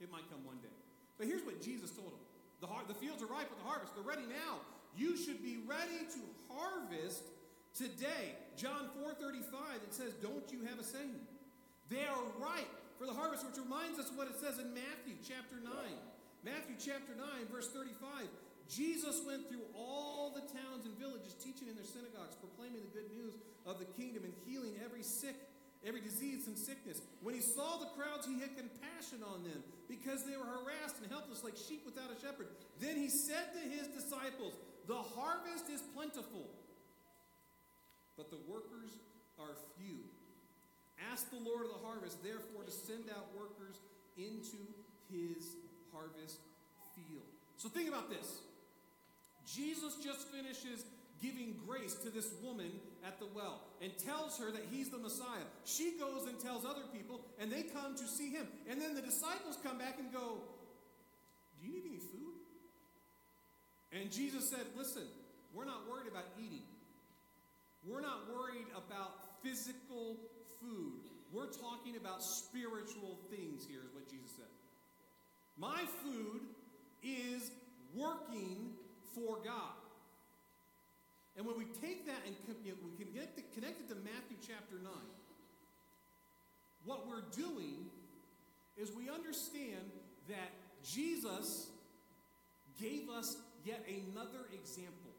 It 0.00 0.08
might 0.12 0.24
come 0.32 0.44
one 0.44 0.60
day. 0.64 0.72
But 1.18 1.26
here's 1.26 1.44
what 1.44 1.60
Jesus 1.60 1.90
told 1.90 2.16
him 2.16 2.24
the, 2.60 2.66
har- 2.66 2.84
the 2.86 2.94
fields 2.94 3.22
are 3.22 3.30
ripe 3.30 3.50
with 3.50 3.58
the 3.62 3.68
harvest. 3.68 3.94
They're 3.94 4.06
ready 4.06 4.26
now. 4.26 4.62
You 4.96 5.16
should 5.16 5.42
be 5.42 5.62
ready 5.66 6.02
to 6.10 6.20
harvest 6.50 7.22
today. 7.74 8.34
John 8.56 8.90
4:35 8.98 9.82
it 9.86 9.94
says, 9.94 10.14
"Don't 10.18 10.50
you 10.50 10.64
have 10.66 10.78
a 10.78 10.84
saying? 10.84 11.14
They 11.88 12.04
are 12.04 12.24
ripe 12.38 12.70
for 12.98 13.06
the 13.06 13.14
harvest," 13.14 13.46
which 13.46 13.58
reminds 13.58 13.98
us 13.98 14.10
what 14.12 14.26
it 14.26 14.34
says 14.40 14.58
in 14.58 14.74
Matthew 14.74 15.14
chapter 15.22 15.62
9. 15.62 15.70
Matthew 16.42 16.74
chapter 16.78 17.14
9 17.14 17.46
verse 17.46 17.68
35. 17.70 18.26
Jesus 18.68 19.22
went 19.24 19.48
through 19.48 19.64
all 19.74 20.30
the 20.34 20.42
towns 20.42 20.84
and 20.84 20.92
villages 20.98 21.34
teaching 21.34 21.68
in 21.68 21.76
their 21.76 21.86
synagogues, 21.88 22.36
proclaiming 22.36 22.82
the 22.82 22.92
good 22.92 23.10
news 23.14 23.34
of 23.64 23.78
the 23.78 23.86
kingdom 23.86 24.24
and 24.24 24.34
healing 24.44 24.74
every 24.84 25.02
sick 25.02 25.36
every 25.86 26.00
disease 26.00 26.46
and 26.46 26.58
sickness. 26.58 27.00
When 27.22 27.34
he 27.34 27.40
saw 27.40 27.78
the 27.78 27.86
crowds, 27.94 28.26
he 28.26 28.40
had 28.40 28.50
compassion 28.56 29.22
on 29.22 29.44
them 29.44 29.62
because 29.88 30.24
they 30.24 30.36
were 30.36 30.44
harassed 30.44 31.00
and 31.00 31.10
helpless 31.10 31.42
like 31.42 31.56
sheep 31.56 31.82
without 31.84 32.12
a 32.12 32.20
shepherd. 32.20 32.48
Then 32.80 32.96
he 32.96 33.08
said 33.08 33.52
to 33.56 33.62
his 33.64 33.88
disciples, 33.88 34.52
The 34.86 35.00
harvest 35.00 35.68
is 35.72 35.80
plentiful, 35.96 36.46
but 38.16 38.30
the 38.30 38.38
workers 38.46 38.92
are 39.40 39.56
few. 39.80 40.04
Ask 41.10 41.30
the 41.30 41.40
Lord 41.40 41.64
of 41.64 41.72
the 41.72 41.86
harvest, 41.86 42.22
therefore, 42.22 42.64
to 42.64 42.70
send 42.70 43.04
out 43.10 43.30
workers 43.34 43.78
into 44.16 44.58
his 45.10 45.56
harvest 45.92 46.40
field. 46.94 47.24
So 47.56 47.68
think 47.68 47.88
about 47.88 48.10
this. 48.10 48.42
Jesus 49.46 49.96
just 50.04 50.28
finishes 50.28 50.84
giving 51.22 51.54
grace 51.66 51.94
to 51.94 52.10
this 52.10 52.32
woman 52.42 52.70
at 53.06 53.18
the 53.18 53.26
well 53.34 53.60
and 53.82 53.92
tells 53.98 54.38
her 54.38 54.50
that 54.50 54.66
he's 54.70 54.90
the 54.90 54.98
Messiah. 54.98 55.46
She 55.64 55.92
goes 55.98 56.26
and 56.26 56.38
tells 56.38 56.64
other 56.64 56.86
people, 56.92 57.20
and 57.38 57.50
they 57.50 57.62
come 57.62 57.96
to 57.96 58.06
see 58.06 58.30
him. 58.30 58.46
And 58.68 58.80
then 58.80 58.94
the 58.94 59.02
disciples 59.02 59.58
come 59.62 59.78
back 59.78 59.98
and 59.98 60.12
go, 60.12 60.38
Do 61.60 61.66
you 61.66 61.74
need 61.74 61.86
any 61.86 61.98
food? 61.98 62.38
And 63.92 64.10
Jesus 64.10 64.48
said, 64.50 64.66
Listen, 64.76 65.04
we're 65.54 65.64
not 65.64 65.88
worried 65.88 66.08
about 66.10 66.24
eating. 66.38 66.66
We're 67.86 68.00
not 68.00 68.28
worried 68.32 68.66
about 68.76 69.42
physical 69.42 70.16
food. 70.60 71.08
We're 71.32 71.52
talking 71.52 71.96
about 71.96 72.22
spiritual 72.22 73.18
things 73.30 73.66
here, 73.68 73.80
is 73.86 73.94
what 73.94 74.08
Jesus 74.10 74.30
said. 74.36 74.46
My 75.58 75.82
food 76.02 76.40
is 77.02 77.50
working 77.94 78.72
for 79.14 79.38
God. 79.44 79.74
And 81.38 81.46
when 81.46 81.56
we 81.56 81.66
take 81.80 82.04
that 82.06 82.18
and 82.26 82.34
you 82.64 82.72
know, 82.72 82.78
we 82.82 83.04
connect 83.04 83.38
it 83.38 83.88
to 83.88 83.94
Matthew 83.94 84.36
chapter 84.44 84.74
9, 84.82 84.92
what 86.84 87.06
we're 87.06 87.30
doing 87.36 87.86
is 88.76 88.90
we 88.90 89.08
understand 89.08 89.86
that 90.28 90.50
Jesus 90.82 91.68
gave 92.80 93.08
us 93.08 93.36
yet 93.64 93.86
another 93.86 94.50
example 94.52 95.14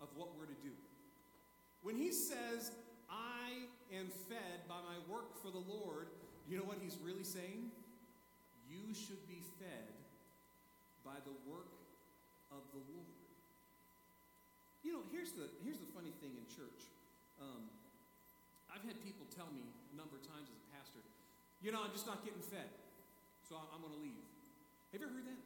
of 0.00 0.08
what 0.16 0.28
we're 0.38 0.46
to 0.46 0.60
do. 0.62 0.72
When 1.82 1.96
he 1.96 2.10
says, 2.10 2.72
I 3.10 3.68
am 3.94 4.06
fed 4.28 4.66
by 4.68 4.76
my 4.76 4.96
work 5.14 5.36
for 5.42 5.50
the 5.50 5.62
Lord, 5.68 6.08
you 6.48 6.56
know 6.56 6.64
what 6.64 6.78
he's 6.82 6.96
really 7.04 7.24
saying? 7.24 7.70
You 8.70 8.94
should 8.94 9.28
be 9.28 9.42
fed 9.60 9.92
by 11.04 11.20
the 11.24 11.50
work 11.50 11.68
of 12.50 12.62
the 12.72 12.80
Lord. 12.92 13.13
You 14.84 14.92
know, 14.92 15.02
here's 15.08 15.32
the 15.32 15.48
here's 15.64 15.80
the 15.80 15.88
funny 15.96 16.12
thing 16.20 16.36
in 16.36 16.44
church. 16.52 16.92
Um, 17.40 17.72
I've 18.68 18.84
had 18.84 19.00
people 19.00 19.24
tell 19.32 19.48
me 19.48 19.64
a 19.64 19.94
number 19.96 20.20
of 20.20 20.22
times 20.28 20.52
as 20.52 20.58
a 20.60 20.68
pastor, 20.76 21.00
you 21.64 21.72
know, 21.72 21.80
I'm 21.80 21.94
just 21.96 22.04
not 22.04 22.20
getting 22.22 22.44
fed, 22.44 22.68
so 23.48 23.56
I'm, 23.56 23.66
I'm 23.72 23.80
going 23.80 23.96
to 23.96 24.02
leave. 24.04 24.22
Have 24.92 25.00
you 25.00 25.06
ever 25.08 25.16
heard 25.16 25.26
that? 25.30 25.42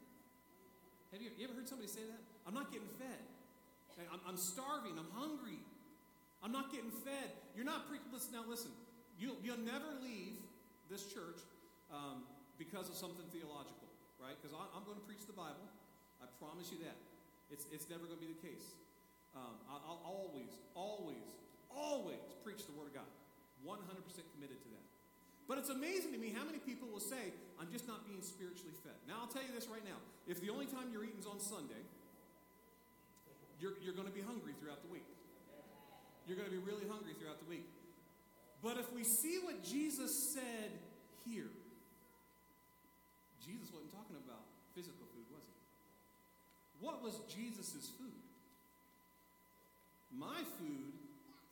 Have 1.14 1.20
you, 1.22 1.30
you 1.38 1.44
ever 1.46 1.56
heard 1.56 1.68
somebody 1.70 1.88
say 1.88 2.04
that? 2.04 2.20
I'm 2.44 2.52
not 2.52 2.74
getting 2.74 2.90
fed. 3.00 3.22
I'm, 4.10 4.22
I'm 4.26 4.38
starving. 4.38 4.94
I'm 4.98 5.10
hungry. 5.14 5.58
I'm 6.42 6.54
not 6.54 6.70
getting 6.70 6.90
fed. 6.90 7.34
You're 7.54 7.66
not 7.66 7.90
pre- 7.90 8.02
listen 8.14 8.34
now. 8.34 8.46
Listen, 8.46 8.70
you'll 9.18 9.38
you'll 9.42 9.62
never 9.62 9.90
leave 10.02 10.38
this 10.90 11.06
church 11.10 11.42
um, 11.90 12.26
because 12.58 12.86
of 12.90 12.94
something 12.94 13.26
theological, 13.34 13.90
right? 14.22 14.38
Because 14.38 14.54
I'm 14.54 14.86
going 14.86 14.98
to 14.98 15.06
preach 15.06 15.26
the 15.26 15.34
Bible. 15.34 15.66
I 16.22 16.26
promise 16.38 16.70
you 16.70 16.78
that. 16.86 16.94
It's 17.50 17.66
it's 17.74 17.90
never 17.90 18.06
going 18.06 18.18
to 18.18 18.24
be 18.24 18.30
the 18.30 18.42
case. 18.42 18.78
Um, 19.36 19.56
I'll 19.68 20.02
always, 20.04 20.52
always, 20.74 21.24
always 21.68 22.22
preach 22.44 22.64
the 22.66 22.72
Word 22.72 22.88
of 22.88 22.94
God. 22.94 23.10
100% 23.66 23.74
committed 24.34 24.58
to 24.62 24.68
that. 24.70 24.86
But 25.48 25.56
it's 25.56 25.72
amazing 25.72 26.12
to 26.12 26.20
me 26.20 26.30
how 26.36 26.44
many 26.44 26.60
people 26.60 26.88
will 26.92 27.02
say, 27.02 27.32
I'm 27.56 27.72
just 27.72 27.88
not 27.88 28.04
being 28.04 28.20
spiritually 28.20 28.76
fed. 28.84 28.94
Now, 29.08 29.24
I'll 29.24 29.32
tell 29.32 29.42
you 29.42 29.52
this 29.56 29.66
right 29.66 29.82
now. 29.82 29.96
If 30.28 30.44
the 30.44 30.52
only 30.52 30.68
time 30.68 30.92
you're 30.92 31.04
eating 31.04 31.18
is 31.18 31.26
on 31.26 31.40
Sunday, 31.40 31.80
you're, 33.56 33.74
you're 33.80 33.96
going 33.96 34.06
to 34.06 34.12
be 34.12 34.20
hungry 34.20 34.52
throughout 34.60 34.84
the 34.84 34.92
week. 34.92 35.08
You're 36.28 36.36
going 36.36 36.46
to 36.46 36.54
be 36.54 36.60
really 36.60 36.84
hungry 36.84 37.16
throughout 37.16 37.40
the 37.40 37.48
week. 37.48 37.64
But 38.60 38.76
if 38.76 38.92
we 38.92 39.02
see 39.02 39.40
what 39.40 39.64
Jesus 39.64 40.12
said 40.12 40.70
here, 41.24 41.48
Jesus 43.40 43.72
wasn't 43.72 43.96
talking 43.96 44.20
about 44.20 44.44
physical 44.76 45.08
food, 45.16 45.24
was 45.32 45.48
he? 45.48 45.56
What 46.84 47.00
was 47.00 47.24
Jesus' 47.32 47.88
food? 47.96 48.12
My 50.18 50.42
food 50.58 50.98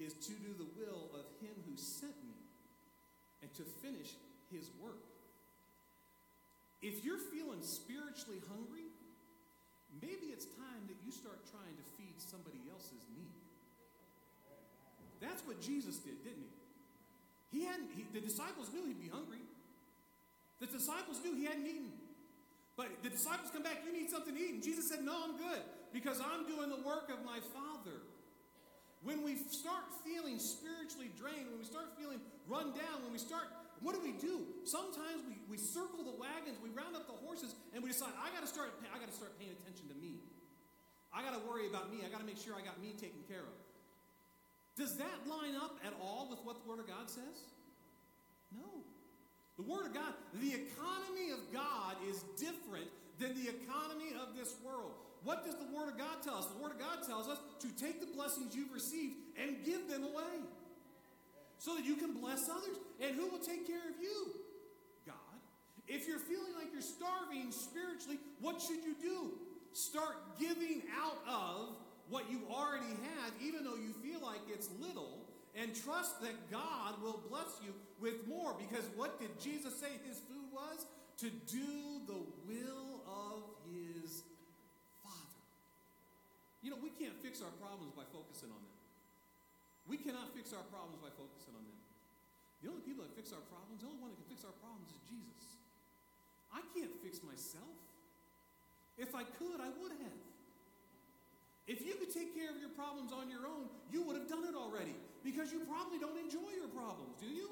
is 0.03 0.13
to 0.27 0.35
do 0.43 0.51
the 0.59 0.67
will 0.75 1.07
of 1.15 1.25
him 1.39 1.55
who 1.71 1.79
sent 1.79 2.19
me 2.27 2.35
and 3.41 3.49
to 3.55 3.63
finish 3.81 4.19
his 4.51 4.69
work. 4.83 5.07
If 6.83 7.05
you're 7.05 7.23
feeling 7.31 7.63
spiritually 7.63 8.43
hungry, 8.51 8.91
maybe 10.03 10.35
it's 10.35 10.45
time 10.59 10.83
that 10.91 10.99
you 11.07 11.15
start 11.15 11.39
trying 11.49 11.79
to 11.79 11.85
feed 11.97 12.19
somebody 12.19 12.61
else's 12.69 13.07
need. 13.15 13.39
That's 15.23 15.41
what 15.47 15.63
Jesus 15.63 15.97
did, 16.03 16.21
didn't 16.27 16.45
he? 16.45 17.59
He 17.59 17.65
hadn't, 17.65 17.89
he, 17.97 18.05
the 18.13 18.21
disciples 18.21 18.69
knew 18.75 18.85
he'd 18.85 19.01
be 19.01 19.09
hungry. 19.09 19.41
The 20.61 20.67
disciples 20.67 21.23
knew 21.25 21.35
he 21.35 21.47
hadn't 21.47 21.67
eaten. 21.67 21.93
But 22.77 22.93
the 23.03 23.09
disciples 23.09 23.49
come 23.49 23.63
back, 23.63 23.81
you 23.87 23.93
need 23.93 24.11
something 24.11 24.35
to 24.35 24.41
eat. 24.41 24.53
And 24.53 24.63
Jesus 24.63 24.89
said, 24.91 25.01
No, 25.01 25.17
I'm 25.25 25.39
good 25.39 25.65
because 25.93 26.21
I'm 26.21 26.45
doing 26.45 26.69
the 26.69 26.83
work 26.85 27.09
of 27.09 27.25
my 27.25 27.41
Father. 27.57 28.05
When 29.03 29.23
we 29.23 29.37
start 29.51 29.85
feeling 30.05 30.39
spiritually 30.39 31.11
drained, 31.15 31.51
when 31.51 31.59
we 31.59 31.69
start 31.69 31.93
feeling 31.99 32.21
run 32.49 32.73
down, 32.73 33.05
when 33.05 33.13
we 33.13 33.19
start, 33.19 33.47
what 33.81 33.95
do 33.95 34.01
we 34.01 34.17
do? 34.17 34.47
Sometimes 34.65 35.23
we, 35.29 35.37
we 35.51 35.59
circle 35.59 36.03
the 36.03 36.17
wagons, 36.17 36.57
we 36.63 36.71
round 36.71 36.97
up 36.97 37.07
the 37.07 37.19
horses, 37.27 37.55
and 37.75 37.85
we 37.85 37.93
decide, 37.93 38.11
I 38.19 38.33
gotta 38.35 38.49
start 38.49 38.73
I 38.89 38.99
gotta 38.99 39.15
start 39.15 39.39
paying 39.39 39.53
attention 39.53 39.89
to 39.93 39.97
me. 40.01 40.25
I 41.13 41.23
gotta 41.23 41.41
worry 41.47 41.69
about 41.69 41.93
me. 41.93 42.03
I 42.05 42.09
gotta 42.09 42.27
make 42.27 42.41
sure 42.41 42.57
I 42.57 42.65
got 42.65 42.81
me 42.81 42.97
taken 42.97 43.21
care 43.29 43.45
of. 43.45 43.57
Does 44.77 44.97
that 45.01 45.25
line 45.25 45.57
up 45.57 45.81
at 45.85 45.95
all 46.01 46.29
with 46.29 46.41
what 46.45 46.61
the 46.61 46.69
Word 46.69 46.81
of 46.81 46.87
God 46.87 47.09
says? 47.09 47.49
No. 48.53 48.85
The 49.57 49.65
Word 49.65 49.87
of 49.87 49.95
God, 49.95 50.13
the 50.37 50.53
economy 50.53 51.33
of 51.33 51.41
God 51.53 51.97
is 52.09 52.21
different 52.37 52.89
than 53.19 53.33
the 53.33 53.49
economy 53.49 54.13
of 54.21 54.37
this 54.37 54.55
world. 54.61 54.93
What 55.27 55.45
does 55.45 55.57
the 55.57 55.67
Word 55.77 55.89
of 55.89 55.99
God 55.99 56.23
tell 56.23 56.37
us? 56.37 56.47
The 56.47 56.63
Word 56.63 56.71
of 56.71 56.79
God 56.79 57.03
tells 57.05 57.27
us 57.27 57.39
to 57.59 57.69
take 57.75 57.99
the 57.99 58.07
blessings 58.07 58.55
you've 58.55 58.73
received 58.73 59.17
and 59.37 59.57
give 59.65 59.91
them 59.91 60.05
away 60.05 60.39
so 61.59 61.75
that 61.75 61.85
you 61.85 61.97
can 61.97 62.13
bless 62.13 62.49
others. 62.49 62.79
And 63.03 63.17
who 63.17 63.29
will 63.29 63.43
take 63.43 63.67
care 63.67 63.91
of 63.91 64.01
you? 64.01 64.31
God. 65.05 65.17
If 65.89 66.07
you're 66.07 66.21
feeling 66.21 66.55
like 66.55 66.69
you're 66.73 66.81
starving 66.81 67.51
spiritually, 67.51 68.19
what 68.41 68.63
should 68.63 68.85
you 68.85 68.95
do? 69.03 69.33
Start 69.73 70.39
giving 70.39 70.83
out 70.97 71.19
of 71.29 71.75
what 72.09 72.31
you 72.31 72.43
already 72.49 72.95
have, 73.19 73.33
even 73.43 73.65
though 73.65 73.75
you 73.75 73.93
feel 74.01 74.25
like 74.25 74.39
it's 74.49 74.69
little, 74.81 75.27
and 75.57 75.75
trust 75.75 76.21
that 76.23 76.53
God 76.53 77.03
will 77.03 77.21
bless 77.29 77.59
you 77.65 77.75
with 78.01 78.29
more. 78.29 78.55
Because 78.57 78.85
what 78.95 79.19
did 79.19 79.41
Jesus 79.41 79.75
say 79.75 79.89
his 80.07 80.19
food 80.19 80.53
was? 80.53 80.87
To 81.19 81.31
do 81.51 82.01
the 82.07 82.23
will 82.47 83.01
of 83.09 83.43
his. 83.73 84.23
You 86.65 86.73
know, 86.73 86.81
we 86.81 86.91
can't 86.95 87.17
fix 87.21 87.45
our 87.45 87.53
problems 87.61 87.93
by 87.93 88.05
focusing 88.11 88.51
on 88.51 88.61
them. 88.61 88.77
We 89.87 89.97
cannot 90.01 90.35
fix 90.35 90.51
our 90.51 90.67
problems 90.67 90.99
by 90.99 91.13
focusing 91.15 91.55
on 91.55 91.63
them. 91.63 91.81
The 92.65 92.73
only 92.73 92.83
people 92.83 93.07
that 93.07 93.15
fix 93.15 93.31
our 93.31 93.45
problems, 93.53 93.85
the 93.85 93.89
only 93.89 94.03
one 94.03 94.11
that 94.11 94.19
can 94.19 94.31
fix 94.33 94.43
our 94.43 94.57
problems 94.59 94.91
is 94.91 95.01
Jesus. 95.07 95.47
I 96.51 96.65
can't 96.75 96.91
fix 97.05 97.23
myself. 97.23 97.77
If 98.99 99.15
I 99.15 99.23
could, 99.23 99.61
I 99.61 99.71
would 99.79 99.95
have. 100.03 100.23
If 101.67 101.85
you 101.85 101.95
could 101.99 102.15
take 102.15 102.35
care 102.35 102.49
of 102.49 102.59
your 102.59 102.71
problems 102.73 103.13
on 103.13 103.29
your 103.29 103.45
own, 103.45 103.69
you 103.93 104.03
would 104.07 104.17
have 104.17 104.31
done 104.31 104.47
it 104.47 104.55
already 104.55 104.95
because 105.23 105.53
you 105.53 105.61
probably 105.67 105.99
don't 105.99 106.17
enjoy 106.17 106.55
your 106.55 106.71
problems, 106.71 107.19
do 107.21 107.27
you? 107.27 107.51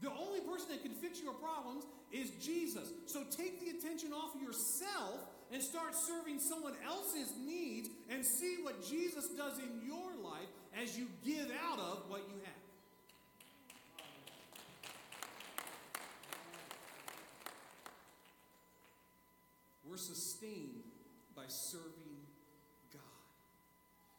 The 0.00 0.10
only 0.10 0.40
person 0.40 0.70
that 0.70 0.82
can 0.82 0.94
fix 0.94 1.20
your 1.20 1.34
problems 1.34 1.84
is 2.12 2.30
Jesus. 2.42 2.92
So 3.06 3.24
take 3.30 3.58
the 3.60 3.76
attention 3.76 4.12
off 4.12 4.34
of 4.34 4.42
yourself 4.42 5.33
and 5.52 5.62
start 5.62 5.94
serving 5.94 6.40
someone 6.40 6.74
else's 6.86 7.32
needs 7.44 7.88
and 8.10 8.24
see 8.24 8.56
what 8.62 8.84
Jesus 8.84 9.28
does 9.36 9.58
in 9.58 9.86
your 9.86 10.14
life 10.22 10.48
as 10.80 10.98
you 10.98 11.06
give 11.24 11.50
out 11.68 11.78
of 11.78 12.04
what 12.08 12.22
you 12.28 12.36
have. 12.44 12.64
We're 19.88 19.98
sustained 19.98 20.82
by 21.36 21.44
serving 21.46 22.18
God. 22.92 23.00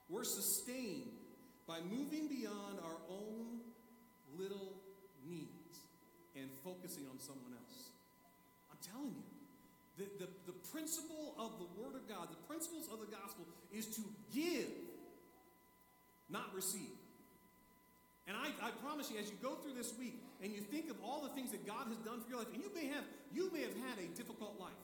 We're 0.09 0.23
sustained 0.23 1.11
by 1.67 1.79
moving 1.81 2.27
beyond 2.27 2.79
our 2.83 2.97
own 3.09 3.59
little 4.37 4.73
needs 5.27 5.79
and 6.35 6.49
focusing 6.63 7.03
on 7.11 7.19
someone 7.19 7.51
else. 7.51 7.89
I'm 8.71 8.77
telling 8.79 9.15
you, 9.15 9.23
the, 9.97 10.25
the, 10.44 10.44
principle 10.75 11.31
of 11.39 11.55
the 11.55 11.71
Word 11.79 11.95
of 11.95 12.03
God, 12.03 12.27
the 12.27 12.43
principles 12.51 12.91
of 12.91 12.99
the 12.99 13.07
gospel, 13.07 13.47
is 13.71 13.87
to 13.95 14.03
give, 14.35 14.67
not 16.27 16.51
receive. 16.51 16.91
And 18.27 18.35
I, 18.35 18.51
I, 18.59 18.75
promise 18.83 19.07
you, 19.07 19.15
as 19.15 19.31
you 19.31 19.39
go 19.39 19.55
through 19.55 19.79
this 19.79 19.95
week 19.95 20.19
and 20.43 20.51
you 20.51 20.59
think 20.59 20.91
of 20.91 20.97
all 20.99 21.23
the 21.23 21.31
things 21.31 21.55
that 21.55 21.63
God 21.63 21.87
has 21.87 21.95
done 22.03 22.19
for 22.19 22.27
your 22.27 22.43
life, 22.43 22.51
and 22.51 22.59
you 22.59 22.67
may 22.75 22.91
have 22.91 23.05
you 23.31 23.47
may 23.53 23.61
have 23.61 23.77
had 23.87 24.01
a 24.03 24.07
difficult 24.17 24.59
life. 24.59 24.83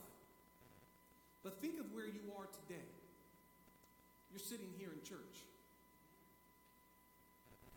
But 1.44 1.60
think 1.60 1.76
of 1.76 1.90
where 1.92 2.06
you 2.06 2.22
are 2.38 2.46
today. 2.64 2.88
You're 4.30 4.40
sitting 4.40 4.70
here 4.78 4.94
in 4.94 5.02
church. 5.04 5.36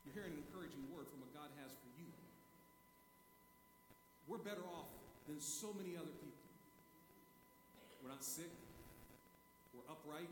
You're 0.05 0.15
hearing 0.15 0.37
an 0.37 0.45
encouraging 0.45 0.85
word 0.93 1.09
from 1.09 1.19
what 1.19 1.33
God 1.33 1.49
has 1.65 1.73
for 1.73 1.89
you. 1.97 2.07
We're 4.29 4.39
better 4.45 4.63
off 4.71 4.93
than 5.27 5.41
so 5.41 5.73
many 5.73 5.97
other 5.97 6.13
people. 6.21 6.24
We're 8.05 8.13
not 8.13 8.21
sick. 8.21 8.53
We're 9.73 9.89
upright. 9.89 10.29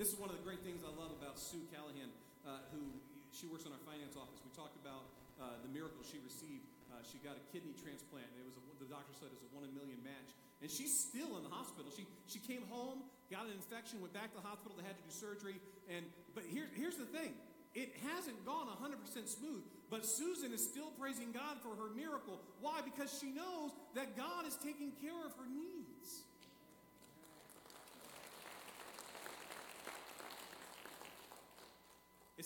This 0.00 0.08
is 0.08 0.16
one 0.16 0.32
of 0.32 0.40
the 0.40 0.44
great 0.48 0.64
things 0.64 0.80
I 0.80 0.88
love 0.96 1.12
about 1.20 1.36
Sue 1.36 1.60
Callahan, 1.68 2.08
uh, 2.48 2.64
who 2.72 2.80
she 3.28 3.44
works 3.44 3.68
in 3.68 3.76
our 3.76 3.84
finance 3.84 4.16
office. 4.16 4.40
We 4.40 4.48
talked 4.56 4.72
about 4.80 5.04
uh, 5.36 5.60
the 5.60 5.68
miracle 5.68 6.00
she 6.00 6.16
received. 6.24 6.64
Uh, 6.88 7.04
she 7.04 7.20
got 7.20 7.36
a 7.36 7.44
kidney 7.52 7.76
transplant. 7.76 8.24
It 8.40 8.48
was 8.48 8.56
a, 8.56 8.64
the 8.80 8.88
doctor 8.88 9.12
said 9.20 9.28
it 9.28 9.36
was 9.36 9.44
a 9.44 9.52
one 9.52 9.68
in 9.68 9.76
a 9.76 9.76
million 9.76 10.00
match. 10.00 10.32
And 10.64 10.72
she's 10.72 10.96
still 10.96 11.36
in 11.36 11.44
the 11.44 11.52
hospital. 11.52 11.92
She, 11.92 12.08
she 12.24 12.40
came 12.40 12.64
home, 12.72 13.04
got 13.28 13.44
an 13.44 13.52
infection, 13.52 14.00
went 14.00 14.16
back 14.16 14.32
to 14.32 14.40
the 14.40 14.48
hospital. 14.48 14.72
They 14.80 14.88
had 14.88 14.96
to 14.96 15.04
do 15.04 15.12
surgery. 15.12 15.60
And 15.92 16.08
but 16.32 16.48
here, 16.48 16.72
here's 16.72 16.96
the 16.96 17.04
thing: 17.04 17.36
it 17.76 17.92
hasn't 18.00 18.40
gone 18.48 18.64
100% 18.80 18.96
smooth. 19.28 19.60
But 19.92 20.08
Susan 20.08 20.56
is 20.56 20.64
still 20.64 20.88
praising 20.96 21.36
God 21.36 21.60
for 21.60 21.76
her 21.76 21.92
miracle. 21.92 22.40
Why? 22.64 22.80
Because 22.80 23.12
she 23.20 23.28
knows 23.28 23.76
that 23.92 24.16
God 24.16 24.48
is 24.48 24.56
taking 24.56 24.96
care 25.04 25.20
of 25.28 25.36
her 25.36 25.44
needs. 25.52 25.67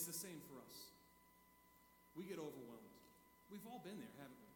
It's 0.03 0.19
the 0.19 0.27
same 0.27 0.43
for 0.51 0.59
us. 0.59 0.91
We 2.19 2.27
get 2.27 2.35
overwhelmed. 2.35 2.91
We've 3.47 3.63
all 3.71 3.79
been 3.87 3.95
there, 3.95 4.15
haven't 4.19 4.35
we? 4.35 4.51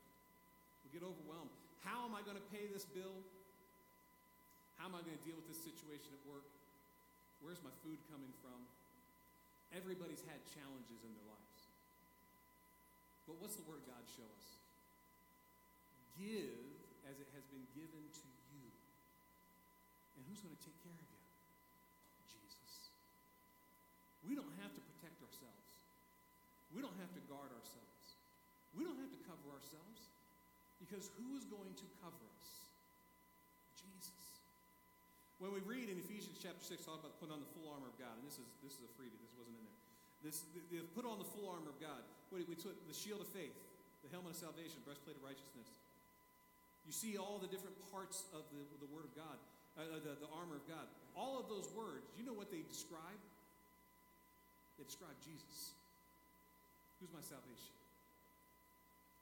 We 0.84 0.90
get 0.92 1.08
overwhelmed. 1.08 1.56
How 1.88 2.04
am 2.04 2.12
I 2.12 2.20
going 2.28 2.36
to 2.36 2.48
pay 2.52 2.68
this 2.68 2.84
bill? 2.84 3.16
How 4.76 4.92
am 4.92 5.00
I 5.00 5.08
going 5.08 5.16
to 5.16 5.24
deal 5.24 5.40
with 5.40 5.48
this 5.48 5.64
situation 5.64 6.12
at 6.12 6.20
work? 6.28 6.44
Where's 7.40 7.64
my 7.64 7.72
food 7.80 7.96
coming 8.12 8.28
from? 8.44 8.60
Everybody's 9.72 10.20
had 10.28 10.36
challenges 10.52 11.00
in 11.00 11.16
their 11.16 11.28
lives. 11.32 11.62
But 13.24 13.40
what's 13.40 13.56
the 13.56 13.64
Word 13.72 13.80
of 13.80 13.88
God 13.88 14.04
show 14.04 14.28
us? 14.28 14.48
Give 16.20 16.60
as 17.08 17.24
it 17.24 17.30
has 17.32 17.48
been 17.48 17.64
given 17.72 18.04
to 18.04 18.28
you. 18.52 18.68
And 20.20 20.28
who's 20.28 20.44
going 20.44 20.60
to 20.60 20.64
take 20.68 20.76
care 20.84 20.92
of 20.92 21.08
you? 21.08 21.24
Jesus. 22.36 22.92
We 24.28 24.36
don't 24.36 24.52
have 24.60 24.76
to 24.76 24.87
guard 27.28 27.52
ourselves. 27.52 28.06
We 28.74 28.88
don't 28.88 28.98
have 28.98 29.12
to 29.12 29.22
cover 29.28 29.48
ourselves 29.52 30.00
because 30.80 31.12
who 31.20 31.36
is 31.36 31.44
going 31.52 31.76
to 31.76 31.88
cover 32.00 32.24
us? 32.40 32.50
Jesus. 33.78 34.24
When 35.38 35.54
we 35.54 35.62
read 35.68 35.92
in 35.92 36.00
Ephesians 36.02 36.40
chapter 36.42 36.64
6, 36.64 36.88
talk 36.88 37.04
about 37.04 37.20
putting 37.22 37.36
on 37.36 37.44
the 37.44 37.52
full 37.54 37.70
armor 37.70 37.92
of 37.92 37.98
God, 38.02 38.16
and 38.18 38.26
this 38.26 38.42
is, 38.42 38.48
this 38.66 38.74
is 38.80 38.84
a 38.88 38.92
freebie, 38.98 39.20
this 39.22 39.34
wasn't 39.38 39.60
in 39.60 39.66
there. 39.66 39.82
This, 40.26 40.38
the, 40.56 40.62
the, 40.74 40.80
put 40.98 41.06
on 41.06 41.22
the 41.22 41.30
full 41.30 41.46
armor 41.46 41.70
of 41.70 41.78
God. 41.78 42.02
We 42.34 42.58
took 42.58 42.76
the 42.90 42.98
shield 42.98 43.22
of 43.22 43.30
faith, 43.32 43.54
the 44.02 44.10
helmet 44.10 44.34
of 44.34 44.40
salvation, 44.42 44.82
breastplate 44.84 45.16
of 45.16 45.24
righteousness. 45.24 45.70
You 46.90 46.94
see 46.96 47.16
all 47.16 47.38
the 47.38 47.48
different 47.48 47.78
parts 47.94 48.26
of 48.34 48.44
the, 48.50 48.64
the 48.82 48.90
Word 48.90 49.06
of 49.06 49.14
God, 49.14 49.38
uh, 49.78 50.02
the, 50.02 50.18
the 50.20 50.32
armor 50.34 50.58
of 50.58 50.66
God. 50.66 50.90
All 51.14 51.38
of 51.40 51.48
those 51.48 51.70
words, 51.74 52.10
you 52.18 52.26
know 52.26 52.36
what 52.36 52.50
they 52.50 52.66
describe? 52.66 53.22
They 54.78 54.86
describe 54.86 55.16
Jesus. 55.24 55.78
Who's 57.00 57.14
my 57.14 57.22
salvation? 57.22 57.76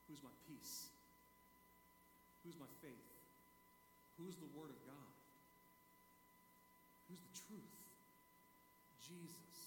Who's 0.07 0.21
my 0.23 0.31
peace? 0.47 0.87
Who's 2.45 2.55
my 2.61 2.69
faith? 2.79 3.09
Who's 4.21 4.37
the 4.39 4.47
Word 4.55 4.71
of 4.71 4.79
God? 4.87 5.11
Who's 7.09 7.19
the 7.19 7.35
truth? 7.35 7.75
Jesus. 9.03 9.57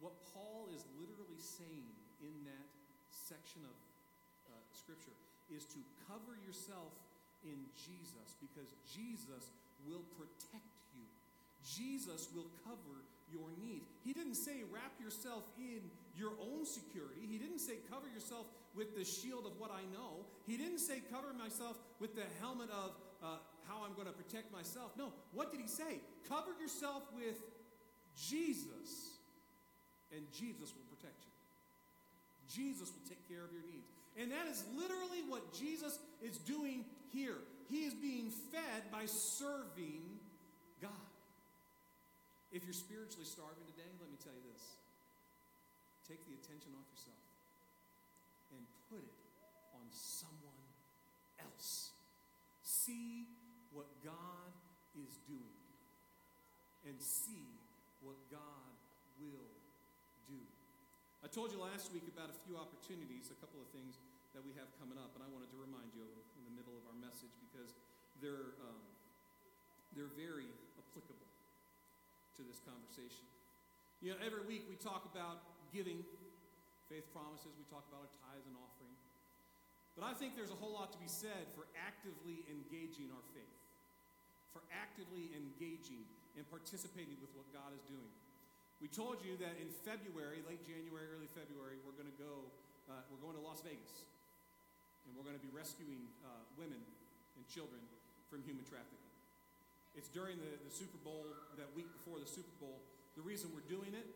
What 0.00 0.16
Paul 0.32 0.72
is 0.72 0.82
literally 0.96 1.40
saying 1.40 1.90
in 2.24 2.34
that 2.48 2.68
section 3.10 3.62
of 3.66 3.76
uh, 4.48 4.56
Scripture 4.72 5.14
is 5.52 5.68
to 5.76 5.80
cover 6.08 6.34
yourself 6.48 6.92
in 7.44 7.60
Jesus 7.76 8.28
because 8.40 8.72
Jesus 8.88 9.52
will 9.84 10.04
protect 10.16 10.72
you. 10.96 11.04
Jesus 11.60 12.32
will 12.32 12.48
cover 12.64 13.04
your 13.30 13.48
needs. 13.60 13.86
He 14.04 14.12
didn't 14.12 14.34
say 14.36 14.62
wrap 14.72 14.92
yourself 15.02 15.44
in 15.58 15.80
your 16.16 16.32
own 16.40 16.64
security. 16.64 17.26
He 17.28 17.38
didn't 17.38 17.58
say 17.60 17.74
cover 17.90 18.06
yourself 18.12 18.46
with 18.74 18.96
the 18.96 19.04
shield 19.04 19.46
of 19.46 19.58
what 19.58 19.70
I 19.70 19.82
know. 19.92 20.26
He 20.46 20.56
didn't 20.56 20.78
say 20.78 21.02
cover 21.10 21.32
myself 21.32 21.78
with 22.00 22.14
the 22.14 22.26
helmet 22.40 22.70
of 22.70 22.92
uh, 23.22 23.36
how 23.68 23.84
I'm 23.84 23.94
going 23.94 24.06
to 24.06 24.12
protect 24.12 24.52
myself. 24.52 24.92
No. 24.98 25.12
What 25.32 25.50
did 25.50 25.60
he 25.60 25.68
say? 25.68 26.00
Cover 26.28 26.50
yourself 26.60 27.02
with 27.14 27.38
Jesus, 28.16 29.18
and 30.14 30.22
Jesus 30.32 30.72
will 30.74 30.86
protect 30.94 31.24
you. 31.24 31.32
Jesus 32.48 32.92
will 32.92 33.08
take 33.08 33.26
care 33.28 33.44
of 33.44 33.52
your 33.52 33.62
needs. 33.62 33.88
And 34.20 34.30
that 34.30 34.46
is 34.46 34.64
literally 34.76 35.26
what 35.26 35.52
Jesus 35.52 35.98
is 36.22 36.38
doing 36.38 36.84
here. 37.12 37.38
He 37.68 37.84
is 37.84 37.94
being 37.94 38.30
fed 38.30 38.90
by 38.92 39.06
serving. 39.06 40.02
If 42.54 42.62
you're 42.62 42.70
spiritually 42.70 43.26
starving 43.26 43.66
today, 43.66 43.90
let 43.98 44.06
me 44.06 44.14
tell 44.22 44.30
you 44.30 44.46
this 44.46 44.78
take 46.06 46.22
the 46.22 46.38
attention 46.38 46.70
off 46.78 46.86
yourself 46.94 47.26
and 48.54 48.62
put 48.86 49.02
it 49.02 49.20
on 49.74 49.82
someone 49.90 50.62
else. 51.42 51.90
See 52.62 53.26
what 53.74 53.90
God 54.06 54.54
is 54.94 55.18
doing 55.26 55.66
and 56.86 56.94
see 57.02 57.42
what 58.06 58.14
God 58.30 58.70
will 59.18 59.50
do. 60.30 60.38
I 61.26 61.28
told 61.34 61.50
you 61.50 61.58
last 61.58 61.90
week 61.90 62.06
about 62.06 62.30
a 62.30 62.38
few 62.46 62.54
opportunities, 62.54 63.34
a 63.34 63.38
couple 63.42 63.58
of 63.58 63.66
things 63.74 63.98
that 64.30 64.46
we 64.46 64.54
have 64.54 64.70
coming 64.78 65.00
up, 65.00 65.10
and 65.18 65.26
I 65.26 65.28
wanted 65.34 65.50
to 65.50 65.58
remind 65.58 65.90
you 65.90 66.06
in 66.38 66.42
the 66.46 66.54
middle 66.54 66.78
of 66.78 66.86
our 66.86 66.98
message 67.02 67.34
because 67.50 67.74
they're, 68.22 68.54
um, 68.62 68.78
they're 69.98 70.14
very 70.14 70.46
applicable 70.78 71.33
to 72.36 72.42
this 72.42 72.58
conversation. 72.66 73.24
You 74.02 74.12
know, 74.12 74.18
every 74.20 74.42
week 74.44 74.66
we 74.66 74.74
talk 74.76 75.06
about 75.06 75.40
giving, 75.70 76.02
faith 76.90 77.06
promises, 77.14 77.54
we 77.54 77.66
talk 77.70 77.86
about 77.88 78.04
our 78.04 78.12
tithes 78.20 78.46
and 78.46 78.56
offering. 78.58 78.94
But 79.94 80.10
I 80.10 80.12
think 80.12 80.34
there's 80.34 80.50
a 80.50 80.58
whole 80.58 80.74
lot 80.74 80.90
to 80.90 80.98
be 80.98 81.06
said 81.06 81.46
for 81.54 81.70
actively 81.78 82.42
engaging 82.50 83.14
our 83.14 83.24
faith, 83.30 83.58
for 84.50 84.66
actively 84.74 85.30
engaging 85.38 86.02
and 86.34 86.42
participating 86.50 87.14
with 87.22 87.30
what 87.38 87.46
God 87.54 87.70
is 87.78 87.82
doing. 87.86 88.10
We 88.82 88.90
told 88.90 89.22
you 89.22 89.38
that 89.38 89.54
in 89.62 89.70
February, 89.86 90.42
late 90.50 90.66
January, 90.66 91.06
early 91.14 91.30
February, 91.30 91.78
we're 91.86 91.94
going 91.94 92.10
to 92.10 92.18
go, 92.18 92.50
uh, 92.90 93.06
we're 93.06 93.22
going 93.22 93.38
to 93.38 93.44
Las 93.46 93.62
Vegas. 93.62 94.02
And 95.06 95.14
we're 95.14 95.22
going 95.22 95.38
to 95.38 95.44
be 95.44 95.52
rescuing 95.54 96.10
uh, 96.26 96.42
women 96.58 96.82
and 97.38 97.44
children 97.46 97.78
from 98.26 98.42
human 98.42 98.66
trafficking. 98.66 99.03
It's 99.94 100.10
during 100.10 100.42
the, 100.42 100.52
the 100.66 100.74
Super 100.74 100.98
Bowl, 101.06 101.22
that 101.54 101.70
week 101.78 101.86
before 101.94 102.18
the 102.18 102.26
Super 102.26 102.50
Bowl. 102.58 102.82
The 103.14 103.22
reason 103.22 103.50
we're 103.54 103.66
doing 103.70 103.94
it 103.94 104.06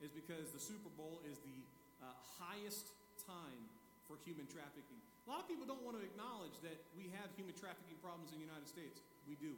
is 0.00 0.08
because 0.08 0.50
the 0.56 0.60
Super 0.60 0.88
Bowl 0.96 1.20
is 1.28 1.36
the 1.44 1.58
uh, 2.00 2.08
highest 2.40 2.90
time 3.28 3.62
for 4.08 4.16
human 4.24 4.48
trafficking. 4.48 4.98
A 5.24 5.28
lot 5.30 5.44
of 5.44 5.46
people 5.46 5.68
don't 5.68 5.84
want 5.86 6.00
to 6.00 6.02
acknowledge 6.02 6.56
that 6.66 6.74
we 6.98 7.12
have 7.14 7.30
human 7.38 7.54
trafficking 7.54 7.94
problems 8.02 8.34
in 8.34 8.42
the 8.42 8.46
United 8.48 8.66
States. 8.66 9.04
We 9.28 9.38
do. 9.38 9.54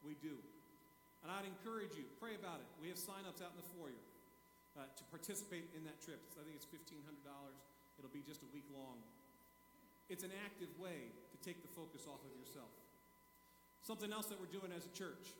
We 0.00 0.16
do. 0.24 0.32
And 1.20 1.28
I'd 1.28 1.44
encourage 1.44 1.98
you, 1.98 2.06
pray 2.22 2.38
about 2.38 2.62
it. 2.62 2.68
We 2.78 2.88
have 2.88 2.96
sign-ups 2.96 3.42
out 3.42 3.50
in 3.52 3.58
the 3.60 3.68
foyer 3.76 4.00
uh, 4.78 4.86
to 4.86 5.02
participate 5.10 5.66
in 5.74 5.82
that 5.84 5.98
trip. 6.00 6.22
I 6.38 6.46
think 6.46 6.56
it's 6.56 6.70
$1,500. 6.70 7.02
It'll 7.98 8.14
be 8.14 8.22
just 8.22 8.46
a 8.46 8.50
week 8.54 8.68
long. 8.70 9.02
It's 10.06 10.22
an 10.22 10.30
active 10.46 10.70
way 10.78 11.10
to 11.34 11.36
take 11.42 11.60
the 11.66 11.72
focus 11.74 12.06
off 12.06 12.22
of 12.22 12.30
yourself. 12.38 12.70
Something 13.86 14.10
else 14.10 14.26
that 14.34 14.42
we're 14.42 14.50
doing 14.50 14.74
as 14.74 14.82
a 14.82 14.90
church. 14.90 15.30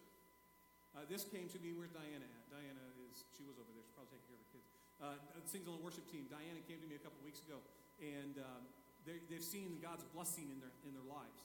Uh, 0.95 1.03
this 1.11 1.27
came 1.27 1.51
to 1.51 1.59
me. 1.59 1.75
Where's 1.75 1.91
Diana 1.91 2.23
at? 2.23 2.45
Diana 2.47 2.85
is, 3.11 3.27
she 3.35 3.43
was 3.43 3.59
over 3.59 3.67
there. 3.75 3.83
She's 3.83 3.91
probably 3.99 4.15
taking 4.15 4.31
care 4.31 4.39
of 4.39 4.47
her 4.47 4.53
kids. 4.55 4.67
Uh, 5.03 5.19
sings 5.51 5.67
on 5.67 5.75
the 5.75 5.83
worship 5.83 6.07
team. 6.07 6.31
Diana 6.31 6.63
came 6.71 6.79
to 6.79 6.87
me 6.87 6.95
a 6.95 7.03
couple 7.03 7.19
weeks 7.27 7.43
ago, 7.43 7.59
and 7.99 8.39
um, 8.39 8.63
they've 9.03 9.43
seen 9.43 9.83
God's 9.83 10.07
blessing 10.15 10.47
in 10.47 10.63
their, 10.63 10.71
in 10.87 10.95
their 10.95 11.05
lives. 11.11 11.43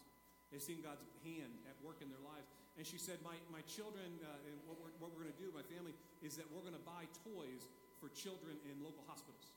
They've 0.54 0.62
seen 0.62 0.86
God's 0.86 1.02
hand 1.26 1.58
at 1.66 1.74
work 1.82 2.06
in 2.06 2.14
their 2.14 2.22
lives. 2.22 2.54
And 2.78 2.86
she 2.86 3.02
said, 3.02 3.18
My, 3.26 3.34
my 3.50 3.66
children, 3.66 4.22
uh, 4.22 4.48
and 4.48 4.62
what 4.70 4.78
we're, 4.78 4.94
what 5.02 5.10
we're 5.10 5.26
going 5.26 5.34
to 5.34 5.42
do, 5.42 5.50
my 5.58 5.66
family, 5.74 5.98
is 6.22 6.38
that 6.38 6.46
we're 6.54 6.62
going 6.62 6.78
to 6.78 6.86
buy 6.86 7.10
toys 7.26 7.66
for 7.98 8.14
children 8.14 8.62
in 8.70 8.78
local 8.86 9.02
hospitals. 9.10 9.50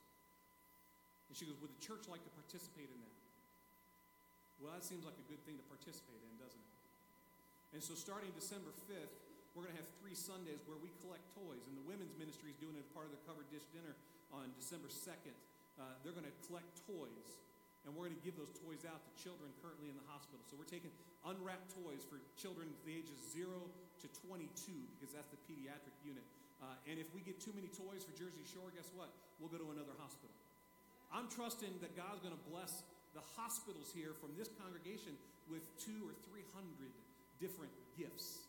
And 1.28 1.36
she 1.36 1.44
goes, 1.44 1.60
Would 1.60 1.76
the 1.76 1.84
church 1.84 2.08
like 2.08 2.24
to 2.24 2.32
participate 2.40 2.88
in 2.88 3.00
that? 3.04 3.20
Well, 4.64 4.72
that 4.72 4.82
seems 4.82 5.04
like 5.04 5.20
a 5.20 5.26
good 5.28 5.44
thing 5.44 5.60
to 5.60 5.66
participate 5.68 6.24
in, 6.24 6.40
doesn't 6.40 6.56
it? 6.56 6.73
And 7.74 7.82
so, 7.82 7.98
starting 7.98 8.30
December 8.38 8.70
5th, 8.86 9.10
we're 9.52 9.66
going 9.66 9.74
to 9.74 9.82
have 9.82 9.90
three 9.98 10.14
Sundays 10.14 10.62
where 10.70 10.78
we 10.78 10.94
collect 11.02 11.26
toys. 11.34 11.66
And 11.66 11.74
the 11.74 11.86
women's 11.90 12.14
ministry 12.14 12.54
is 12.54 12.58
doing 12.62 12.78
it 12.78 12.86
as 12.86 12.90
part 12.94 13.06
of 13.06 13.12
their 13.12 13.24
covered 13.26 13.50
dish 13.50 13.66
dinner 13.74 13.98
on 14.30 14.54
December 14.54 14.86
2nd. 14.86 15.34
Uh, 15.74 15.98
they're 16.06 16.14
going 16.14 16.26
to 16.26 16.38
collect 16.46 16.70
toys 16.86 17.34
and 17.84 17.92
we're 17.92 18.08
going 18.08 18.16
to 18.16 18.24
give 18.24 18.36
those 18.40 18.52
toys 18.64 18.80
out 18.88 18.96
to 19.04 19.10
children 19.20 19.52
currently 19.60 19.92
in 19.92 19.96
the 19.96 20.06
hospital. 20.08 20.40
So 20.48 20.56
we're 20.56 20.68
taking 20.68 20.88
unwrapped 21.28 21.68
toys 21.76 22.00
for 22.08 22.16
children 22.40 22.72
the 22.88 22.96
ages 22.96 23.20
0 23.36 23.60
to 24.00 24.06
22 24.24 24.48
because 24.96 25.12
that's 25.12 25.28
the 25.28 25.40
pediatric 25.44 25.92
unit. 26.00 26.24
Uh, 26.64 26.88
and 26.88 26.96
if 26.96 27.12
we 27.12 27.20
get 27.20 27.36
too 27.44 27.52
many 27.52 27.68
toys 27.68 28.00
for 28.00 28.16
Jersey 28.16 28.40
Shore, 28.48 28.72
guess 28.72 28.88
what? 28.96 29.12
We'll 29.36 29.52
go 29.52 29.60
to 29.60 29.68
another 29.68 29.92
hospital. 30.00 30.32
I'm 31.12 31.28
trusting 31.28 31.76
that 31.84 31.92
God's 31.92 32.24
going 32.24 32.32
to 32.32 32.44
bless 32.48 32.80
the 33.12 33.22
hospitals 33.36 33.92
here 33.92 34.16
from 34.16 34.32
this 34.34 34.48
congregation 34.56 35.12
with 35.52 35.62
two 35.76 36.08
or 36.08 36.16
three 36.24 36.42
hundred 36.56 36.90
different 37.40 37.72
gifts. 37.98 38.44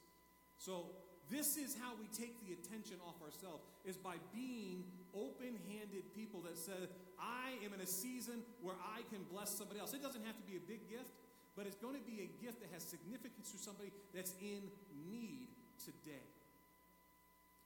So 0.58 0.86
this 1.30 1.58
is 1.58 1.76
how 1.82 1.98
we 1.98 2.06
take 2.13 2.38
the 2.45 2.54
attention 2.54 3.02
off 3.02 3.17
ourselves 3.21 3.65
is 3.86 3.98
by 3.98 4.15
being 4.34 4.86
open-handed 5.13 6.06
people 6.13 6.41
that 6.45 6.58
say, 6.58 6.78
I 7.17 7.58
am 7.65 7.74
in 7.74 7.82
a 7.82 7.89
season 7.89 8.45
where 8.62 8.78
I 8.93 9.02
can 9.10 9.26
bless 9.32 9.50
somebody 9.50 9.80
else. 9.80 9.93
It 9.93 10.04
doesn't 10.06 10.26
have 10.26 10.38
to 10.38 10.45
be 10.45 10.58
a 10.58 10.65
big 10.69 10.86
gift, 10.86 11.10
but 11.58 11.65
it's 11.65 11.80
going 11.82 11.98
to 11.98 12.06
be 12.06 12.21
a 12.21 12.30
gift 12.43 12.62
that 12.62 12.69
has 12.74 12.84
significance 12.84 13.52
to 13.54 13.58
somebody 13.58 13.89
that's 14.13 14.38
in 14.43 14.62
need 15.10 15.50
today. 15.82 16.26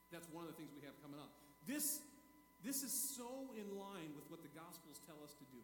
That's 0.08 0.26
one 0.32 0.48
of 0.48 0.50
the 0.54 0.58
things 0.58 0.72
we 0.72 0.82
have 0.88 0.96
coming 1.04 1.20
up. 1.20 1.30
This, 1.68 2.00
this 2.64 2.82
is 2.82 2.90
so 2.90 3.50
in 3.54 3.68
line 3.76 4.10
with 4.16 4.24
what 4.32 4.40
the 4.40 4.52
Gospels 4.56 4.98
tell 5.04 5.20
us 5.20 5.36
to 5.36 5.46
do. 5.52 5.62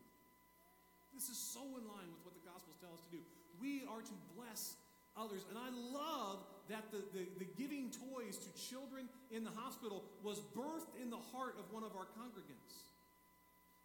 This 1.17 1.33
is 1.33 1.39
so 1.41 1.65
in 1.65 1.85
line 1.89 2.09
with 2.13 2.23
what 2.29 2.35
the 2.37 2.45
Gospels 2.45 2.77
tell 2.79 2.93
us 2.93 3.01
to 3.09 3.11
do. 3.17 3.23
We 3.57 3.89
are 3.89 4.05
to 4.05 4.17
bless 4.37 4.77
others. 5.19 5.45
And 5.49 5.59
I 5.59 5.71
love 5.93 6.45
that 6.69 6.91
the, 6.91 7.03
the, 7.17 7.27
the, 7.39 7.47
giving 7.57 7.91
toys 7.91 8.37
to 8.39 8.51
children 8.69 9.09
in 9.31 9.45
the 9.45 9.51
hospital 9.51 10.05
was 10.23 10.41
birthed 10.57 11.01
in 11.01 11.11
the 11.11 11.23
heart 11.33 11.55
of 11.59 11.73
one 11.73 11.85
of 11.85 11.95
our 11.95 12.07
congregants. 12.19 12.85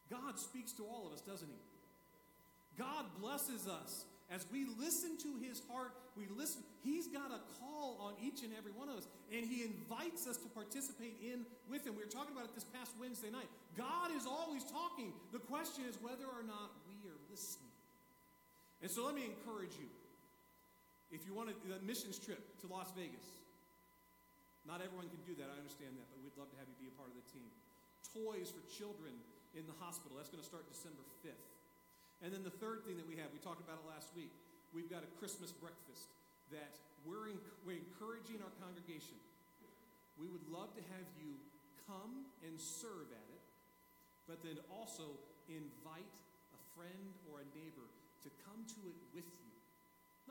God 0.10 0.40
speaks 0.40 0.72
to 0.74 0.84
all 0.84 1.08
of 1.08 1.14
us, 1.14 1.22
doesn't 1.22 1.48
He? 1.48 1.62
God 2.78 3.06
blesses 3.20 3.68
us. 3.68 4.06
As 4.32 4.46
we 4.48 4.64
listen 4.80 5.20
to 5.28 5.36
his 5.44 5.62
heart, 5.70 5.92
we 6.16 6.24
listen. 6.40 6.64
He's 6.84 7.08
got 7.08 7.36
a 7.36 7.44
call 7.60 8.00
on 8.00 8.14
each 8.24 8.44
and 8.44 8.56
every 8.58 8.72
one 8.72 8.88
of 8.88 8.96
us, 8.96 9.08
and 9.28 9.44
he 9.44 9.68
invites 9.68 10.26
us 10.26 10.38
to 10.38 10.48
participate 10.56 11.20
in 11.20 11.44
with 11.70 11.86
him. 11.86 12.00
We 12.00 12.04
were 12.08 12.10
talking 12.10 12.32
about 12.32 12.48
it 12.48 12.56
this 12.56 12.64
past 12.64 12.96
Wednesday 12.96 13.30
night. 13.30 13.52
God 13.76 14.16
is 14.16 14.24
always 14.26 14.64
talking. 14.64 15.12
The 15.36 15.44
question 15.44 15.84
is 15.84 16.00
whether 16.00 16.24
or 16.24 16.48
not 16.48 16.72
we 16.88 16.96
are 17.12 17.20
listening. 17.30 17.76
And 18.82 18.90
so 18.90 19.04
let 19.06 19.16
me 19.16 19.28
encourage 19.28 19.76
you 19.76 19.92
if 21.12 21.28
you 21.28 21.36
want 21.36 21.52
a, 21.52 21.56
a 21.76 21.80
missions 21.84 22.18
trip 22.18 22.40
to 22.64 22.66
Las 22.72 22.92
Vegas, 22.96 23.28
not 24.64 24.80
everyone 24.80 25.12
can 25.12 25.22
do 25.28 25.36
that. 25.42 25.52
I 25.52 25.58
understand 25.60 25.98
that, 26.00 26.08
but 26.10 26.24
we'd 26.24 26.36
love 26.40 26.50
to 26.54 26.58
have 26.58 26.70
you 26.70 26.76
be 26.80 26.90
a 26.90 26.96
part 26.96 27.12
of 27.12 27.18
the 27.18 27.28
team. 27.28 27.50
Toys 28.16 28.52
for 28.52 28.64
children 28.72 29.12
in 29.58 29.68
the 29.68 29.76
hospital. 29.82 30.16
That's 30.16 30.32
going 30.32 30.42
to 30.42 30.48
start 30.48 30.70
December 30.72 31.02
5th. 31.26 31.48
And 32.22 32.30
then 32.30 32.46
the 32.46 32.54
third 32.54 32.86
thing 32.86 33.02
that 33.02 33.10
we 33.10 33.18
have, 33.18 33.34
we 33.34 33.42
talked 33.42 33.60
about 33.60 33.82
it 33.82 33.86
last 33.90 34.14
week, 34.14 34.30
we've 34.72 34.88
got 34.88 35.02
a 35.02 35.10
Christmas 35.18 35.50
breakfast 35.50 36.14
that 36.54 36.78
we're, 37.02 37.34
in, 37.34 37.38
we're 37.66 37.82
encouraging 37.82 38.40
our 38.46 38.54
congregation. 38.62 39.18
We 40.22 40.30
would 40.30 40.46
love 40.54 40.70
to 40.78 40.84
have 40.94 41.08
you 41.18 41.34
come 41.90 42.30
and 42.46 42.54
serve 42.62 43.10
at 43.10 43.28
it, 43.34 43.44
but 44.30 44.46
then 44.46 44.62
also 44.70 45.18
invite 45.50 46.14
a 46.54 46.62
friend 46.78 47.12
or 47.26 47.42
a 47.42 47.48
neighbor 47.58 47.90
to 48.22 48.30
come 48.46 48.62
to 48.78 48.82
it 48.86 48.98
with 49.18 49.26
you. 49.42 49.51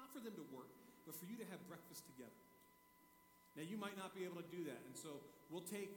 Not 0.00 0.08
for 0.16 0.24
them 0.24 0.32
to 0.40 0.46
work, 0.48 0.72
but 1.04 1.12
for 1.12 1.28
you 1.28 1.36
to 1.36 1.44
have 1.52 1.60
breakfast 1.68 2.08
together. 2.08 2.40
Now 3.52 3.68
you 3.68 3.76
might 3.76 4.00
not 4.00 4.16
be 4.16 4.24
able 4.24 4.40
to 4.40 4.48
do 4.48 4.64
that, 4.64 4.80
and 4.88 4.96
so 4.96 5.20
we'll 5.52 5.66
take 5.68 5.92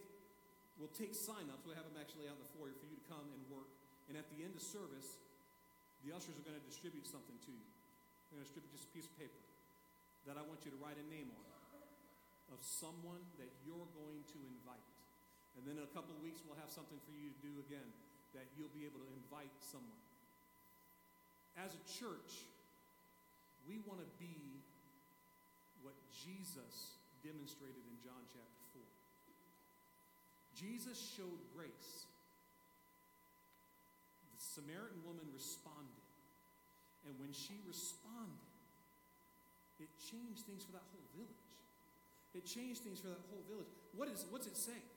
we'll 0.76 0.92
take 0.92 1.16
sign-ups. 1.16 1.64
We'll 1.64 1.80
have 1.80 1.88
them 1.88 1.96
actually 1.96 2.28
out 2.28 2.36
in 2.36 2.44
the 2.44 2.52
foyer 2.60 2.76
for 2.76 2.84
you 2.92 3.00
to 3.00 3.06
come 3.08 3.24
and 3.24 3.40
work. 3.48 3.72
And 4.12 4.20
at 4.20 4.28
the 4.36 4.44
end 4.44 4.52
of 4.58 4.64
service, 4.66 5.16
the 6.04 6.12
ushers 6.12 6.36
are 6.36 6.44
going 6.44 6.60
to 6.60 6.66
distribute 6.68 7.08
something 7.08 7.40
to 7.48 7.52
you. 7.56 7.64
They're 8.28 8.42
going 8.42 8.44
to 8.44 8.48
distribute 8.52 8.74
just 8.76 8.90
a 8.90 8.92
piece 8.92 9.08
of 9.08 9.16
paper 9.16 9.44
that 10.28 10.36
I 10.36 10.44
want 10.44 10.68
you 10.68 10.76
to 10.76 10.80
write 10.84 11.00
a 11.00 11.08
name 11.08 11.32
on 11.32 11.54
of 12.54 12.62
someone 12.62 13.24
that 13.42 13.50
you're 13.66 13.90
going 13.98 14.22
to 14.30 14.38
invite. 14.46 14.90
And 15.58 15.66
then 15.66 15.82
in 15.82 15.86
a 15.86 15.94
couple 15.94 16.14
of 16.14 16.22
weeks, 16.22 16.42
we'll 16.46 16.60
have 16.62 16.70
something 16.70 17.02
for 17.02 17.14
you 17.18 17.34
to 17.34 17.40
do 17.42 17.54
again 17.66 17.90
that 18.38 18.46
you'll 18.54 18.74
be 18.78 18.86
able 18.86 19.02
to 19.02 19.10
invite 19.10 19.54
someone. 19.62 20.02
As 21.58 21.74
a 21.74 21.82
church, 21.86 22.46
we 23.68 23.80
want 23.88 24.04
to 24.04 24.10
be 24.20 24.64
what 25.84 25.96
Jesus 26.12 27.00
demonstrated 27.24 27.84
in 27.88 27.96
John 28.04 28.24
chapter 28.32 28.64
4. 28.76 28.84
Jesus 30.56 31.00
showed 31.00 31.40
grace 31.56 32.08
The 34.32 34.40
Samaritan 34.40 35.04
woman 35.08 35.28
responded. 35.32 36.04
And 37.04 37.20
when 37.20 37.36
she 37.36 37.60
responded, 37.68 38.48
it 39.84 39.92
changed 40.00 40.48
things 40.48 40.64
for 40.64 40.72
that 40.72 40.88
whole 40.96 41.08
village. 41.12 41.44
It 42.32 42.48
changed 42.48 42.88
things 42.88 43.04
for 43.04 43.12
that 43.12 43.24
whole 43.28 43.44
village. 43.52 43.68
What 43.92 44.08
is 44.08 44.24
what's 44.32 44.48
it 44.48 44.56
saying? 44.56 44.88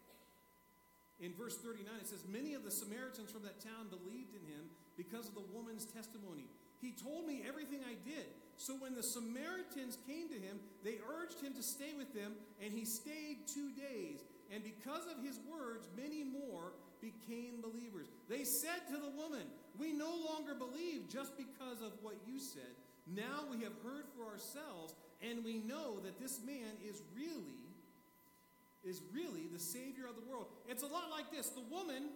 In 1.18 1.32
verse 1.32 1.56
39, 1.56 1.88
it 1.98 2.06
says, 2.06 2.22
Many 2.28 2.54
of 2.54 2.62
the 2.62 2.70
Samaritans 2.70 3.32
from 3.32 3.42
that 3.42 3.58
town 3.58 3.88
believed 3.88 4.36
in 4.36 4.44
him 4.44 4.68
because 4.96 5.28
of 5.28 5.34
the 5.34 5.44
woman's 5.52 5.88
testimony. 5.88 6.44
He 6.80 6.92
told 6.92 7.26
me 7.26 7.42
everything 7.48 7.80
I 7.82 7.96
did. 8.04 8.28
So 8.56 8.74
when 8.74 8.94
the 8.94 9.02
Samaritans 9.02 9.98
came 10.06 10.28
to 10.28 10.34
him, 10.34 10.58
they 10.84 10.98
urged 11.08 11.40
him 11.40 11.52
to 11.54 11.62
stay 11.62 11.92
with 11.96 12.14
them, 12.14 12.32
and 12.62 12.72
he 12.72 12.84
stayed 12.84 13.46
two 13.46 13.70
days. 13.72 14.20
And 14.52 14.62
because 14.62 15.06
of 15.06 15.22
his 15.22 15.38
words, 15.50 15.88
many 15.96 16.24
more 16.24 16.72
became 17.00 17.60
believers. 17.60 18.08
They 18.28 18.44
said 18.44 18.86
to 18.88 18.96
the 18.96 19.10
woman, 19.10 19.46
We 19.78 19.92
no 19.92 20.10
longer 20.28 20.54
believe 20.54 21.08
just 21.08 21.36
because 21.36 21.82
of 21.82 21.92
what 22.00 22.16
you 22.26 22.38
said. 22.38 22.72
Now 23.06 23.44
we 23.50 23.62
have 23.62 23.74
heard 23.84 24.06
for 24.16 24.26
ourselves, 24.26 24.94
and 25.22 25.44
we 25.44 25.58
know 25.58 26.00
that 26.00 26.18
this 26.20 26.40
man 26.44 26.74
is 26.82 27.02
really 27.14 27.66
is 28.86 29.02
really 29.10 29.50
the 29.50 29.58
savior 29.58 30.06
of 30.06 30.14
the 30.14 30.22
world. 30.30 30.46
It's 30.70 30.86
a 30.86 30.86
lot 30.86 31.10
like 31.10 31.34
this. 31.34 31.50
The 31.50 31.66
woman 31.66 32.06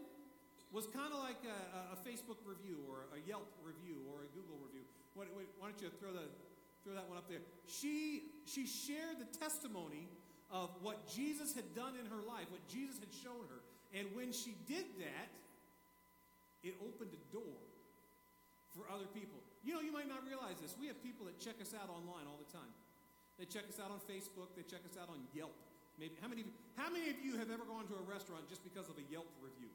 was 0.70 0.86
kind 0.86 1.10
of 1.10 1.18
like 1.18 1.42
a, 1.42 1.58
a, 1.90 1.98
Facebook 2.06 2.38
review 2.46 2.78
or 2.86 3.10
a 3.10 3.18
Yelp 3.26 3.50
review 3.58 3.98
or 4.06 4.22
a 4.22 4.30
Google 4.30 4.54
review. 4.62 4.69
Why, 5.14 5.24
don't 5.26 5.80
you 5.82 5.90
throw, 5.98 6.12
the, 6.12 6.26
throw 6.84 6.94
that 6.94 7.08
one 7.08 7.18
up 7.18 7.28
there? 7.28 7.42
She, 7.66 8.30
she 8.46 8.66
shared 8.66 9.18
the 9.18 9.30
testimony 9.38 10.08
of 10.50 10.70
what 10.82 11.06
Jesus 11.06 11.54
had 11.54 11.74
done 11.74 11.94
in 11.98 12.06
her 12.10 12.22
life, 12.26 12.50
what 12.50 12.66
Jesus 12.66 12.98
had 12.98 13.10
shown 13.10 13.46
her. 13.50 13.60
And 13.94 14.06
when 14.14 14.30
she 14.30 14.54
did 14.66 14.86
that, 15.02 15.30
it 16.62 16.74
opened 16.82 17.10
a 17.14 17.22
door 17.34 17.58
for 18.74 18.86
other 18.90 19.06
people. 19.10 19.38
You 19.66 19.74
know, 19.74 19.82
you 19.82 19.92
might 19.92 20.08
not 20.08 20.22
realize 20.26 20.62
this. 20.62 20.74
We 20.78 20.86
have 20.86 20.98
people 21.02 21.26
that 21.26 21.38
check 21.42 21.58
us 21.58 21.74
out 21.74 21.90
online 21.90 22.26
all 22.30 22.38
the 22.38 22.50
time. 22.50 22.70
They 23.38 23.48
check 23.48 23.64
us 23.66 23.80
out 23.80 23.88
on 23.88 24.04
Facebook, 24.04 24.52
they 24.52 24.62
check 24.68 24.84
us 24.84 25.00
out 25.00 25.08
on 25.08 25.24
Yelp. 25.32 25.56
Maybe 25.96 26.16
how 26.20 26.28
many 26.28 26.44
how 26.76 26.88
many 26.88 27.08
of 27.12 27.20
you 27.20 27.36
have 27.36 27.48
ever 27.48 27.64
gone 27.64 27.88
to 27.88 27.96
a 27.96 28.04
restaurant 28.04 28.48
just 28.48 28.64
because 28.64 28.88
of 28.88 28.96
a 28.96 29.04
Yelp 29.08 29.28
review? 29.40 29.72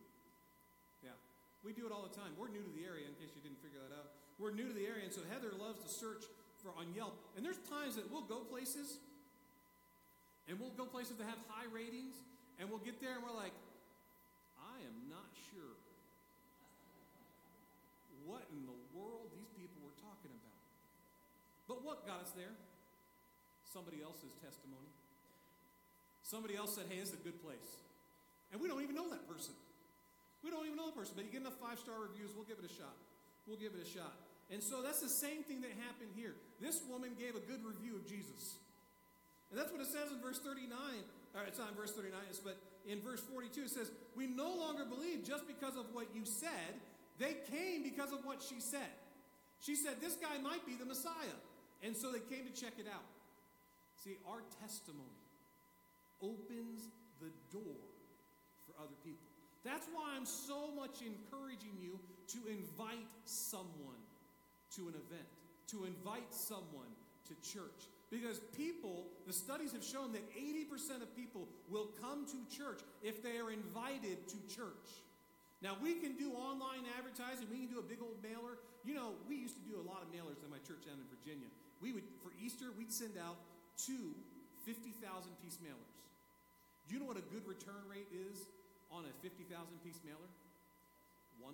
Yeah. 1.02 1.18
We 1.66 1.74
do 1.74 1.86
it 1.86 1.94
all 1.94 2.06
the 2.06 2.14
time. 2.14 2.38
We're 2.38 2.50
new 2.50 2.62
to 2.62 2.74
the 2.78 2.86
area, 2.86 3.10
in 3.10 3.18
case 3.18 3.34
you 3.34 3.42
didn't 3.42 3.62
figure 3.62 3.82
that 3.82 3.94
out. 3.94 4.10
We're 4.40 4.52
new 4.52 4.68
to 4.68 4.76
the 4.76 4.86
area, 4.86 5.08
and 5.08 5.14
so 5.14 5.22
Heather 5.32 5.56
loves 5.56 5.80
to 5.84 5.90
search 5.90 6.28
for 6.60 6.76
on 6.76 6.92
Yelp. 6.92 7.16
And 7.38 7.46
there's 7.46 7.62
times 7.72 7.96
that 7.96 8.12
we'll 8.12 8.28
go 8.28 8.44
places, 8.44 9.00
and 10.50 10.60
we'll 10.60 10.76
go 10.76 10.84
places 10.84 11.16
that 11.18 11.28
have 11.30 11.40
high 11.48 11.70
ratings, 11.72 12.14
and 12.60 12.68
we'll 12.70 12.84
get 12.84 13.00
there 13.00 13.16
and 13.16 13.24
we're 13.24 13.36
like, 13.36 13.56
I 14.60 14.80
am 14.84 14.96
not 15.08 15.28
sure 15.52 15.76
what 18.26 18.44
in 18.50 18.66
the 18.66 18.80
world 18.98 19.30
these 19.38 19.52
people 19.54 19.78
were 19.86 19.96
talking 20.02 20.34
about. 20.34 20.60
But 21.70 21.86
what 21.86 22.08
got 22.10 22.26
us 22.26 22.34
there? 22.34 22.52
Somebody 23.70 24.02
else's 24.02 24.34
testimony. 24.42 24.90
Somebody 26.26 26.58
else 26.58 26.74
said, 26.74 26.90
hey, 26.90 26.98
this 26.98 27.14
is 27.14 27.22
a 27.22 27.24
good 27.24 27.38
place. 27.46 27.86
And 28.50 28.58
we 28.58 28.66
don't 28.66 28.82
even 28.82 28.98
know 28.98 29.06
that 29.14 29.30
person. 29.30 29.54
We 30.42 30.50
don't 30.50 30.66
even 30.66 30.78
know 30.78 30.90
the 30.90 30.98
person, 30.98 31.14
but 31.14 31.26
you 31.26 31.32
get 31.32 31.42
enough 31.42 31.58
five 31.62 31.78
star 31.78 32.02
reviews, 32.02 32.34
we'll 32.34 32.50
give 32.50 32.58
it 32.58 32.66
a 32.66 32.74
shot. 32.74 32.98
We'll 33.46 33.62
give 33.62 33.78
it 33.78 33.82
a 33.82 33.90
shot. 33.90 34.14
And 34.52 34.62
so 34.62 34.82
that's 34.82 35.02
the 35.02 35.10
same 35.10 35.44
thing 35.44 35.62
that 35.62 35.72
happened 35.82 36.14
here. 36.16 36.36
This 36.62 36.82
woman 36.88 37.12
gave 37.18 37.36
a 37.36 37.44
good 37.44 37.66
review 37.66 37.96
of 37.96 38.06
Jesus. 38.06 38.62
And 39.50 39.60
that's 39.60 39.72
what 39.72 39.82
it 39.82 39.88
says 39.88 40.12
in 40.12 40.22
verse 40.22 40.40
39. 40.40 40.70
All 40.78 41.42
right, 41.42 41.48
it's 41.48 41.60
not 41.60 41.70
in 41.70 41.76
verse 41.76 41.92
39, 41.92 42.20
but 42.44 42.58
in 42.88 43.02
verse 43.02 43.22
42 43.22 43.64
it 43.64 43.70
says, 43.70 43.92
We 44.16 44.28
no 44.28 44.54
longer 44.54 44.86
believe 44.86 45.26
just 45.26 45.48
because 45.48 45.76
of 45.76 45.86
what 45.94 46.08
you 46.14 46.26
said. 46.26 46.78
They 47.18 47.38
came 47.50 47.84
because 47.84 48.12
of 48.12 48.24
what 48.24 48.44
she 48.44 48.60
said. 48.60 48.94
She 49.62 49.76
said, 49.76 50.00
This 50.00 50.16
guy 50.16 50.38
might 50.42 50.66
be 50.66 50.76
the 50.76 50.86
Messiah. 50.86 51.40
And 51.84 51.96
so 51.96 52.12
they 52.12 52.20
came 52.20 52.46
to 52.46 52.54
check 52.54 52.74
it 52.78 52.88
out. 52.88 53.06
See, 54.04 54.18
our 54.30 54.42
testimony 54.62 55.22
opens 56.22 56.88
the 57.20 57.32
door 57.52 57.78
for 58.66 58.74
other 58.80 58.96
people. 59.04 59.26
That's 59.64 59.88
why 59.92 60.14
I'm 60.16 60.26
so 60.26 60.70
much 60.76 61.02
encouraging 61.02 61.74
you 61.82 62.00
to 62.38 62.40
invite 62.48 63.10
someone 63.26 64.05
to 64.76 64.88
an 64.88 64.96
event, 64.96 65.28
to 65.72 65.86
invite 65.86 66.32
someone 66.34 66.92
to 67.28 67.34
church. 67.42 67.90
Because 68.14 68.40
people, 68.54 69.08
the 69.26 69.34
studies 69.34 69.74
have 69.74 69.84
shown 69.84 70.14
that 70.14 70.24
80% 70.38 71.02
of 71.02 71.10
people 71.16 71.48
will 71.70 71.90
come 72.00 72.26
to 72.30 72.38
church 72.54 72.80
if 73.02 73.24
they 73.24 73.42
are 73.42 73.50
invited 73.50 74.28
to 74.30 74.38
church. 74.48 75.02
Now, 75.64 75.74
we 75.82 75.98
can 75.98 76.14
do 76.14 76.32
online 76.38 76.86
advertising, 76.94 77.50
we 77.50 77.66
can 77.66 77.72
do 77.74 77.82
a 77.82 77.88
big 77.88 78.04
old 78.04 78.22
mailer. 78.22 78.62
You 78.86 78.94
know, 78.94 79.18
we 79.26 79.36
used 79.36 79.58
to 79.58 79.66
do 79.66 79.82
a 79.82 79.86
lot 79.86 80.06
of 80.06 80.14
mailers 80.14 80.38
in 80.46 80.54
my 80.54 80.62
church 80.62 80.86
down 80.86 81.02
in 81.02 81.08
Virginia. 81.10 81.50
We 81.82 81.92
would, 81.92 82.06
for 82.22 82.30
Easter, 82.38 82.70
we'd 82.78 82.94
send 82.94 83.18
out 83.18 83.42
two 83.74 84.14
50,000 84.70 85.02
piece 85.42 85.58
mailers. 85.66 85.96
Do 86.86 86.94
you 86.94 87.02
know 87.02 87.10
what 87.10 87.18
a 87.18 87.26
good 87.34 87.46
return 87.50 87.82
rate 87.90 88.10
is 88.14 88.46
on 88.94 89.10
a 89.10 89.14
50,000 89.26 89.50
piece 89.82 89.98
mailer? 90.06 90.30
1%. 91.42 91.50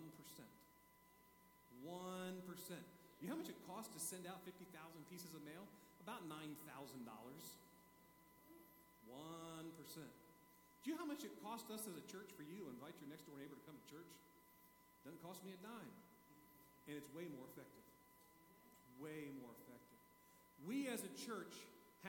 1%. 1.88 3.01
You 3.22 3.30
know 3.30 3.38
how 3.38 3.46
much 3.46 3.54
it 3.54 3.62
costs 3.70 3.94
to 3.94 4.02
send 4.02 4.26
out 4.26 4.42
50,000 4.50 4.66
pieces 5.14 5.30
of 5.38 5.46
mail? 5.46 5.62
About 6.02 6.26
$9,000. 6.26 6.42
1%. 6.66 7.06
Do 10.82 10.90
you 10.90 10.98
know 10.98 11.06
how 11.06 11.12
much 11.14 11.22
it 11.22 11.30
cost 11.46 11.70
us 11.70 11.86
as 11.86 11.94
a 11.94 12.06
church 12.10 12.34
for 12.34 12.42
you 12.42 12.66
to 12.66 12.74
invite 12.74 12.98
your 12.98 13.14
next 13.14 13.30
door 13.30 13.38
neighbor 13.38 13.54
to 13.54 13.66
come 13.70 13.78
to 13.78 13.86
church? 13.86 14.10
Doesn't 15.06 15.22
cost 15.22 15.46
me 15.46 15.54
a 15.54 15.60
dime. 15.62 15.94
And 16.90 16.98
it's 16.98 17.06
way 17.14 17.30
more 17.30 17.46
effective. 17.54 17.86
Way 18.98 19.30
more 19.38 19.54
effective. 19.54 20.02
We 20.66 20.90
as 20.90 21.06
a 21.06 21.14
church 21.14 21.54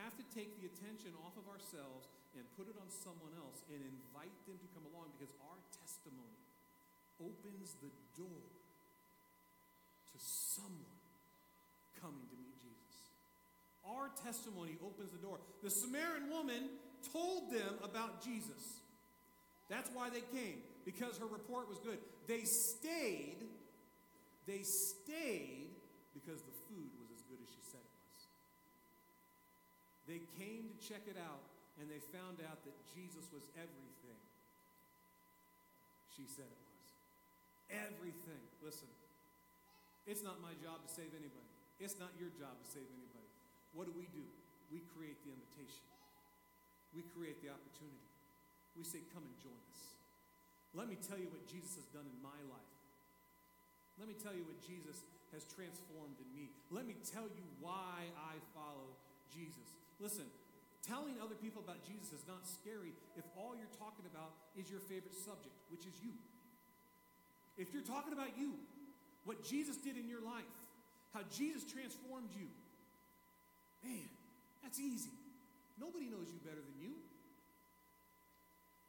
have 0.01 0.17
to 0.17 0.25
take 0.33 0.49
the 0.57 0.65
attention 0.65 1.13
off 1.21 1.37
of 1.37 1.45
ourselves 1.45 2.09
and 2.33 2.41
put 2.57 2.65
it 2.65 2.73
on 2.81 2.89
someone 2.89 3.37
else 3.37 3.61
and 3.69 3.77
invite 3.77 4.33
them 4.49 4.57
to 4.57 4.67
come 4.73 4.89
along 4.89 5.13
because 5.13 5.29
our 5.45 5.61
testimony 5.77 6.41
opens 7.21 7.77
the 7.77 7.93
door 8.17 8.41
to 10.09 10.17
someone 10.17 11.02
coming 12.03 12.27
to 12.27 12.35
meet 12.35 12.59
Jesus. 12.59 13.15
Our 13.87 14.11
testimony 14.19 14.75
opens 14.83 15.15
the 15.15 15.23
door. 15.23 15.39
The 15.63 15.71
Samaritan 15.71 16.27
woman 16.27 16.67
told 17.15 17.47
them 17.47 17.79
about 17.79 18.19
Jesus. 18.19 18.83
That's 19.71 19.87
why 19.95 20.11
they 20.11 20.23
came, 20.35 20.59
because 20.83 21.15
her 21.17 21.31
report 21.31 21.71
was 21.71 21.79
good. 21.79 21.97
They 22.27 22.43
stayed, 22.43 23.47
they 24.43 24.67
stayed 24.67 25.71
because 26.11 26.43
the 26.43 26.55
food 26.67 26.91
was 26.99 27.07
as 27.15 27.23
good 27.31 27.39
as 27.39 27.47
she 27.47 27.63
said 27.63 27.79
it 27.79 27.95
was. 28.11 28.21
They 30.03 30.19
came 30.35 30.67
to 30.67 30.75
check 30.83 31.07
it 31.07 31.15
out, 31.15 31.47
and 31.79 31.87
they 31.87 32.03
found 32.11 32.43
out 32.43 32.59
that 32.67 32.75
Jesus 32.91 33.31
was 33.31 33.47
everything 33.55 34.19
she 36.13 36.27
said 36.27 36.45
it 36.45 36.63
was. 36.67 36.87
Everything. 37.87 38.43
Listen, 38.61 38.91
it's 40.05 40.21
not 40.21 40.37
my 40.43 40.53
job 40.61 40.83
to 40.85 40.89
save 40.91 41.09
anybody. 41.15 41.62
It's 41.79 41.97
not 41.97 42.13
your 42.19 42.29
job 42.35 42.57
to 42.59 42.65
save 42.65 42.85
anybody. 42.91 43.31
What 43.73 43.87
do 43.89 43.93
we 43.95 44.09
do? 44.13 44.25
We 44.69 44.81
create 44.93 45.17
the 45.25 45.33
invitation 45.33 45.93
we 46.93 47.01
create 47.17 47.41
the 47.41 47.49
opportunity. 47.49 48.09
We 48.77 48.85
say, 48.85 49.01
Come 49.13 49.25
and 49.25 49.35
join 49.41 49.57
us. 49.73 49.81
Let 50.73 50.89
me 50.89 50.97
tell 50.97 51.17
you 51.17 51.29
what 51.29 51.45
Jesus 51.49 51.77
has 51.77 51.85
done 51.93 52.05
in 52.05 52.17
my 52.21 52.37
life. 52.49 52.73
Let 54.01 54.09
me 54.09 54.17
tell 54.17 54.33
you 54.33 54.41
what 54.45 54.57
Jesus 54.65 55.05
has 55.33 55.45
transformed 55.53 56.17
in 56.17 56.29
me. 56.33 56.49
Let 56.73 56.89
me 56.89 56.97
tell 57.05 57.29
you 57.29 57.45
why 57.61 58.09
I 58.17 58.41
follow 58.57 58.89
Jesus. 59.29 59.69
Listen, 60.01 60.25
telling 60.81 61.21
other 61.21 61.37
people 61.37 61.61
about 61.61 61.85
Jesus 61.85 62.09
is 62.09 62.25
not 62.25 62.49
scary 62.49 62.93
if 63.13 63.25
all 63.37 63.53
you're 63.53 63.69
talking 63.77 64.05
about 64.09 64.33
is 64.57 64.65
your 64.69 64.81
favorite 64.89 65.13
subject, 65.13 65.53
which 65.69 65.85
is 65.85 65.93
you. 66.01 66.13
If 67.53 67.69
you're 67.69 67.85
talking 67.85 68.13
about 68.13 68.33
you, 68.33 68.57
what 69.29 69.45
Jesus 69.45 69.77
did 69.77 69.93
in 69.93 70.09
your 70.09 70.25
life, 70.25 70.49
how 71.13 71.21
Jesus 71.29 71.63
transformed 71.69 72.29
you, 72.33 72.49
man, 73.85 74.09
that's 74.61 74.79
easy. 74.81 75.13
Nobody 75.79 76.09
knows 76.09 76.27
you 76.29 76.39
better 76.41 76.61
than 76.61 76.77
you. 76.81 76.93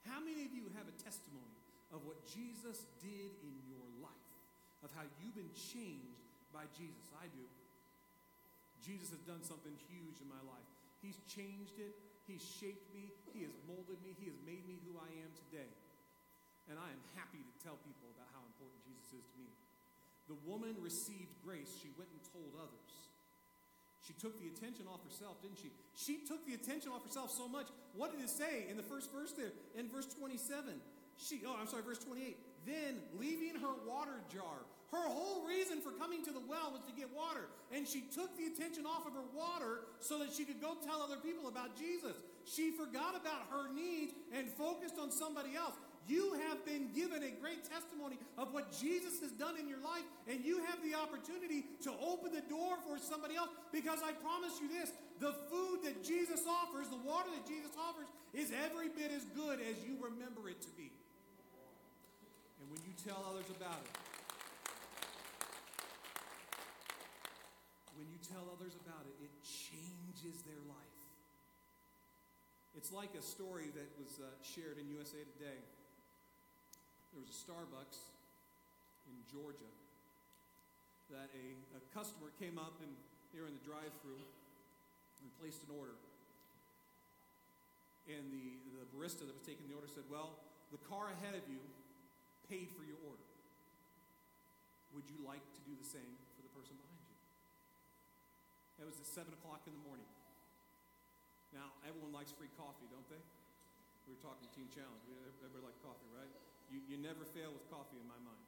How 0.09 0.21
many 0.21 0.45
of 0.45 0.53
you 0.53 0.69
have 0.77 0.89
a 0.89 0.97
testimony 1.01 1.55
of 1.95 2.03
what 2.03 2.19
Jesus 2.27 2.83
did 2.99 3.31
in 3.47 3.55
your 3.71 3.87
life, 4.03 4.31
of 4.83 4.91
how 4.99 5.07
you've 5.23 5.39
been 5.39 5.55
changed 5.55 6.19
by 6.51 6.67
Jesus. 6.75 7.07
I 7.23 7.31
do. 7.31 7.47
Jesus 8.83 9.15
has 9.15 9.23
done 9.27 9.41
something 9.47 9.73
huge 9.87 10.19
in 10.19 10.29
my 10.31 10.43
life. 10.51 10.69
He's 11.01 11.17
changed 11.31 11.79
it, 11.79 11.95
He's 12.27 12.43
shaped 12.43 12.89
me, 12.91 13.13
He 13.31 13.47
has 13.47 13.55
molded 13.71 14.03
me, 14.03 14.13
He 14.19 14.27
has 14.27 14.39
made 14.43 14.63
me 14.67 14.83
who 14.83 14.99
I 14.99 15.11
am 15.23 15.31
today. 15.47 15.71
And 16.67 16.81
I 16.81 16.89
am 16.91 17.03
happy 17.15 17.43
to 17.45 17.55
tell 17.63 17.79
people 17.85 18.09
about 18.17 18.31
how 18.35 18.43
important 18.43 18.81
Jesus 18.89 19.21
is 19.21 19.27
to 19.35 19.37
me. 19.39 19.53
The 20.29 20.37
woman 20.47 20.75
received 20.81 21.37
grace, 21.45 21.71
she 21.83 21.91
went 21.99 22.11
and 22.11 22.21
told 22.33 22.57
others. 22.57 22.91
She 24.07 24.13
took 24.13 24.37
the 24.41 24.49
attention 24.49 24.85
off 24.85 25.01
herself, 25.05 25.41
didn't 25.41 25.59
she? 25.59 25.73
She 25.97 26.25
took 26.29 26.45
the 26.45 26.53
attention 26.53 26.93
off 26.93 27.05
herself 27.05 27.31
so 27.31 27.49
much. 27.49 27.69
What 27.97 28.13
did 28.13 28.21
it 28.21 28.29
say 28.29 28.69
in 28.69 28.77
the 28.77 28.83
first 28.83 29.11
verse 29.13 29.33
there? 29.33 29.53
In 29.77 29.89
verse 29.89 30.07
27, 30.13 30.77
she, 31.17 31.41
oh, 31.47 31.57
I'm 31.59 31.69
sorry, 31.69 31.83
verse 31.83 31.99
28. 31.99 32.37
Then, 32.67 33.01
leaving 33.17 33.61
her 33.61 33.73
water 33.89 34.21
jar, 34.33 34.65
her 34.93 35.09
whole 35.09 35.47
reason 35.47 35.81
for 35.81 35.91
coming 35.91 36.23
to 36.25 36.31
the 36.31 36.43
well 36.47 36.71
was 36.71 36.83
to 36.87 36.93
get 36.93 37.09
water. 37.17 37.49
And 37.73 37.89
she 37.89 38.03
took 38.15 38.37
the 38.37 38.47
attention 38.47 38.87
off 38.87 39.07
of 39.07 39.13
her 39.15 39.27
water 39.35 39.81
so 40.01 40.19
that 40.21 40.33
she 40.33 40.45
could 40.45 40.61
go 40.61 40.77
tell 40.85 41.03
other 41.03 41.17
people 41.17 41.49
about 41.49 41.77
Jesus. 41.77 42.15
She 42.45 42.71
forgot 42.71 43.17
about 43.17 43.49
her 43.51 43.73
needs 43.73 44.13
and 44.33 44.47
focused 44.49 44.99
on 45.01 45.11
somebody 45.11 45.57
else. 45.57 45.75
You 46.07 46.37
have 46.49 46.65
been 46.67 46.93
given 46.93 47.23
a 47.23 47.31
great 47.41 47.65
testimony 47.65 48.19
of 48.37 48.53
what 48.53 48.73
Jesus 48.73 49.21
has 49.21 49.33
done 49.33 49.57
in 49.59 49.69
your 49.69 49.81
life, 49.81 50.05
and 50.29 50.45
you 50.45 50.61
have 50.65 50.83
the 50.85 50.95
opportunity 50.95 51.65
to 51.83 51.93
open 52.03 52.33
the 52.33 52.45
door 52.45 52.77
for 52.87 52.99
somebody 52.99 53.37
else 53.37 53.51
because 53.73 54.01
I 54.05 54.13
promise 54.13 54.61
you 54.61 54.69
this 54.69 54.93
the 55.21 55.33
food 55.49 55.81
that 55.85 56.05
Jesus 56.05 56.43
offers, 56.47 56.89
the 56.89 57.01
water 57.09 57.31
that 57.33 57.47
Jesus 57.47 57.71
offers, 57.79 58.07
is 58.35 58.53
every 58.67 58.89
bit 58.89 59.13
as 59.15 59.25
good 59.37 59.61
as 59.61 59.81
you 59.87 59.97
remember 60.03 60.51
it 60.51 60.61
to 60.63 60.71
be 60.77 60.91
and 62.65 62.73
when 62.73 62.81
you 62.89 62.97
tell 62.97 63.21
others 63.29 63.45
about 63.53 63.77
it, 63.85 63.93
when 67.93 68.09
you 68.09 68.17
tell 68.25 68.49
others 68.57 68.73
about 68.81 69.05
it, 69.05 69.13
it 69.21 69.33
changes 69.45 70.41
their 70.49 70.65
life. 70.65 70.97
It's 72.73 72.89
like 72.89 73.13
a 73.13 73.21
story 73.21 73.69
that 73.77 73.89
was 74.01 74.17
uh, 74.17 74.33
shared 74.41 74.81
in 74.81 74.89
USA 74.97 75.21
Today. 75.37 75.61
There 77.15 77.23
was 77.23 77.31
a 77.31 77.41
Starbucks 77.47 78.11
in 79.07 79.15
Georgia 79.31 79.71
that 81.15 81.31
a, 81.31 81.47
a 81.79 81.81
customer 81.95 82.35
came 82.43 82.59
up 82.59 82.75
and 82.83 82.91
they 83.31 83.39
were 83.39 83.47
in 83.47 83.55
the 83.55 83.63
drive 83.63 83.95
through 84.03 84.19
and 84.19 85.31
placed 85.39 85.63
an 85.63 85.79
order. 85.79 85.95
And 88.11 88.35
the, 88.35 88.59
the 88.75 88.83
barista 88.91 89.23
that 89.31 89.31
was 89.31 89.47
taking 89.47 89.63
the 89.71 89.79
order 89.79 89.87
said, 89.87 90.03
Well, 90.11 90.35
the 90.75 90.83
car 90.91 91.15
ahead 91.15 91.39
of 91.39 91.47
you 91.47 91.63
paid 92.51 92.75
for 92.75 92.83
your 92.83 92.99
order. 93.07 93.29
Would 94.99 95.07
you 95.07 95.23
like 95.23 95.47
to 95.55 95.61
do 95.63 95.79
the 95.79 95.87
same 95.87 96.19
for 96.35 96.43
the 96.43 96.51
person 96.51 96.75
behind 96.75 96.99
you? 96.99 97.15
That 98.83 98.91
was 98.91 98.99
at 98.99 99.07
7 99.07 99.31
o'clock 99.39 99.63
in 99.71 99.73
the 99.79 99.85
morning. 99.87 100.11
Now, 101.55 101.71
everyone 101.87 102.11
likes 102.11 102.35
free 102.35 102.51
coffee, 102.59 102.91
don't 102.91 103.07
they? 103.07 103.23
We 104.11 104.19
were 104.19 104.23
talking 104.23 104.51
Teen 104.51 104.67
Challenge. 104.75 105.03
Everybody 105.39 105.63
likes 105.63 105.79
coffee, 105.79 106.11
right? 106.11 106.54
You, 106.75 106.83
you 106.91 106.99
never 106.99 107.23
fail 107.23 107.55
with 107.55 107.63
coffee 107.71 108.03
in 108.03 108.09
my 108.11 108.19
mind. 108.27 108.43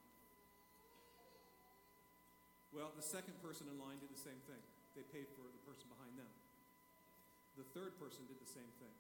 Well, 2.75 2.91
the 2.99 3.07
second 3.07 3.39
person 3.39 3.71
in 3.71 3.79
line 3.79 4.03
did 4.03 4.11
the 4.11 4.19
same 4.19 4.43
thing. 4.51 4.59
They 4.99 5.07
paid 5.15 5.31
for 5.39 5.47
the 5.47 5.63
person 5.63 5.87
behind 5.87 6.19
them. 6.19 6.27
The 7.55 7.63
third 7.71 7.95
person 8.03 8.27
did 8.27 8.43
the 8.43 8.51
same 8.51 8.67
thing. 8.83 8.91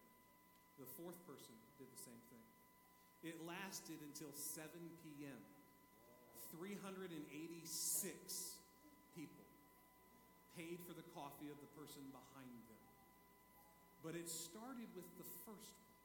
The 0.78 0.86
fourth 0.94 1.18
person 1.26 1.58
did 1.74 1.90
the 1.90 2.02
same 2.06 2.22
thing. 2.30 2.46
It 3.26 3.34
lasted 3.42 3.98
until 4.06 4.30
7 4.30 4.70
p.m. 5.02 5.42
386 6.54 7.18
people 9.18 9.46
paid 10.54 10.78
for 10.86 10.94
the 10.94 11.02
coffee 11.18 11.50
of 11.50 11.58
the 11.58 11.70
person 11.74 12.06
behind 12.14 12.54
them. 12.70 12.82
But 14.06 14.14
it 14.14 14.30
started 14.30 14.86
with 14.94 15.10
the 15.18 15.26
first 15.42 15.74
one. 15.74 15.98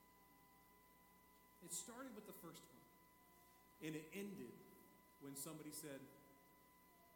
It 1.69 1.71
started 1.77 2.17
with 2.17 2.25
the 2.25 2.35
first 2.41 2.65
one. 2.65 2.80
And 3.81 3.97
it 3.97 4.05
ended 4.13 4.53
when 5.25 5.33
somebody 5.33 5.73
said, 5.73 5.97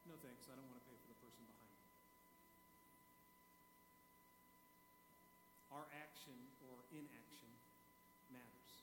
No 0.09 0.17
thanks, 0.25 0.49
I 0.49 0.57
don't 0.57 0.65
want 0.65 0.81
to 0.81 0.87
pay 0.89 0.97
for 0.97 1.09
the 1.13 1.19
person 1.21 1.45
behind 1.45 1.69
me. 1.69 1.89
Our 5.77 5.85
action 5.93 6.37
or 6.65 6.75
inaction 6.89 7.51
matters. 8.33 8.73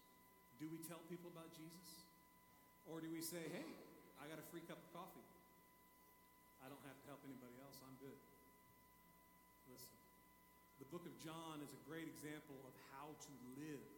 do 0.62 0.70
we 0.70 0.78
tell 0.86 1.02
people 1.10 1.30
about 1.34 1.50
Jesus? 1.58 2.06
Or 2.90 2.98
do 2.98 3.06
we 3.10 3.22
say, 3.22 3.42
hey, 3.50 3.70
I 4.18 4.26
got 4.26 4.42
a 4.42 4.46
free 4.50 4.62
cup 4.66 4.78
of 4.78 4.88
coffee? 4.90 5.26
I 6.62 6.70
don't 6.70 6.82
have 6.86 6.98
to 6.98 7.06
help 7.10 7.22
anybody 7.26 7.54
else. 7.62 7.78
I'm 7.82 7.94
good. 8.02 8.18
Listen, 9.70 9.94
the 10.82 10.88
book 10.90 11.06
of 11.06 11.14
John 11.22 11.62
is 11.62 11.70
a 11.70 11.82
great 11.86 12.06
example 12.06 12.58
of 12.66 12.74
how 12.94 13.10
to 13.10 13.32
live. 13.58 13.91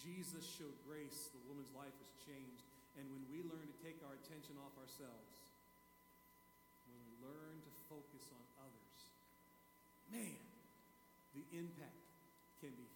Jesus 0.00 0.44
showed 0.56 0.72
grace, 0.88 1.28
the 1.36 1.44
woman's 1.44 1.68
life 1.76 1.92
was 1.92 2.12
changed. 2.24 2.64
And 2.96 3.04
when 3.12 3.20
we 3.28 3.44
learn 3.44 3.68
to 3.68 3.78
take 3.84 4.00
our 4.00 4.16
attention 4.16 4.56
off 4.64 4.72
ourselves, 4.80 5.30
when 6.88 7.00
we 7.04 7.12
learn 7.28 7.56
to 7.60 7.72
focus 7.92 8.24
on 8.32 8.42
others, 8.64 8.98
man, 10.08 10.40
the 11.36 11.44
impact 11.52 12.04
can 12.64 12.72
be 12.74 12.88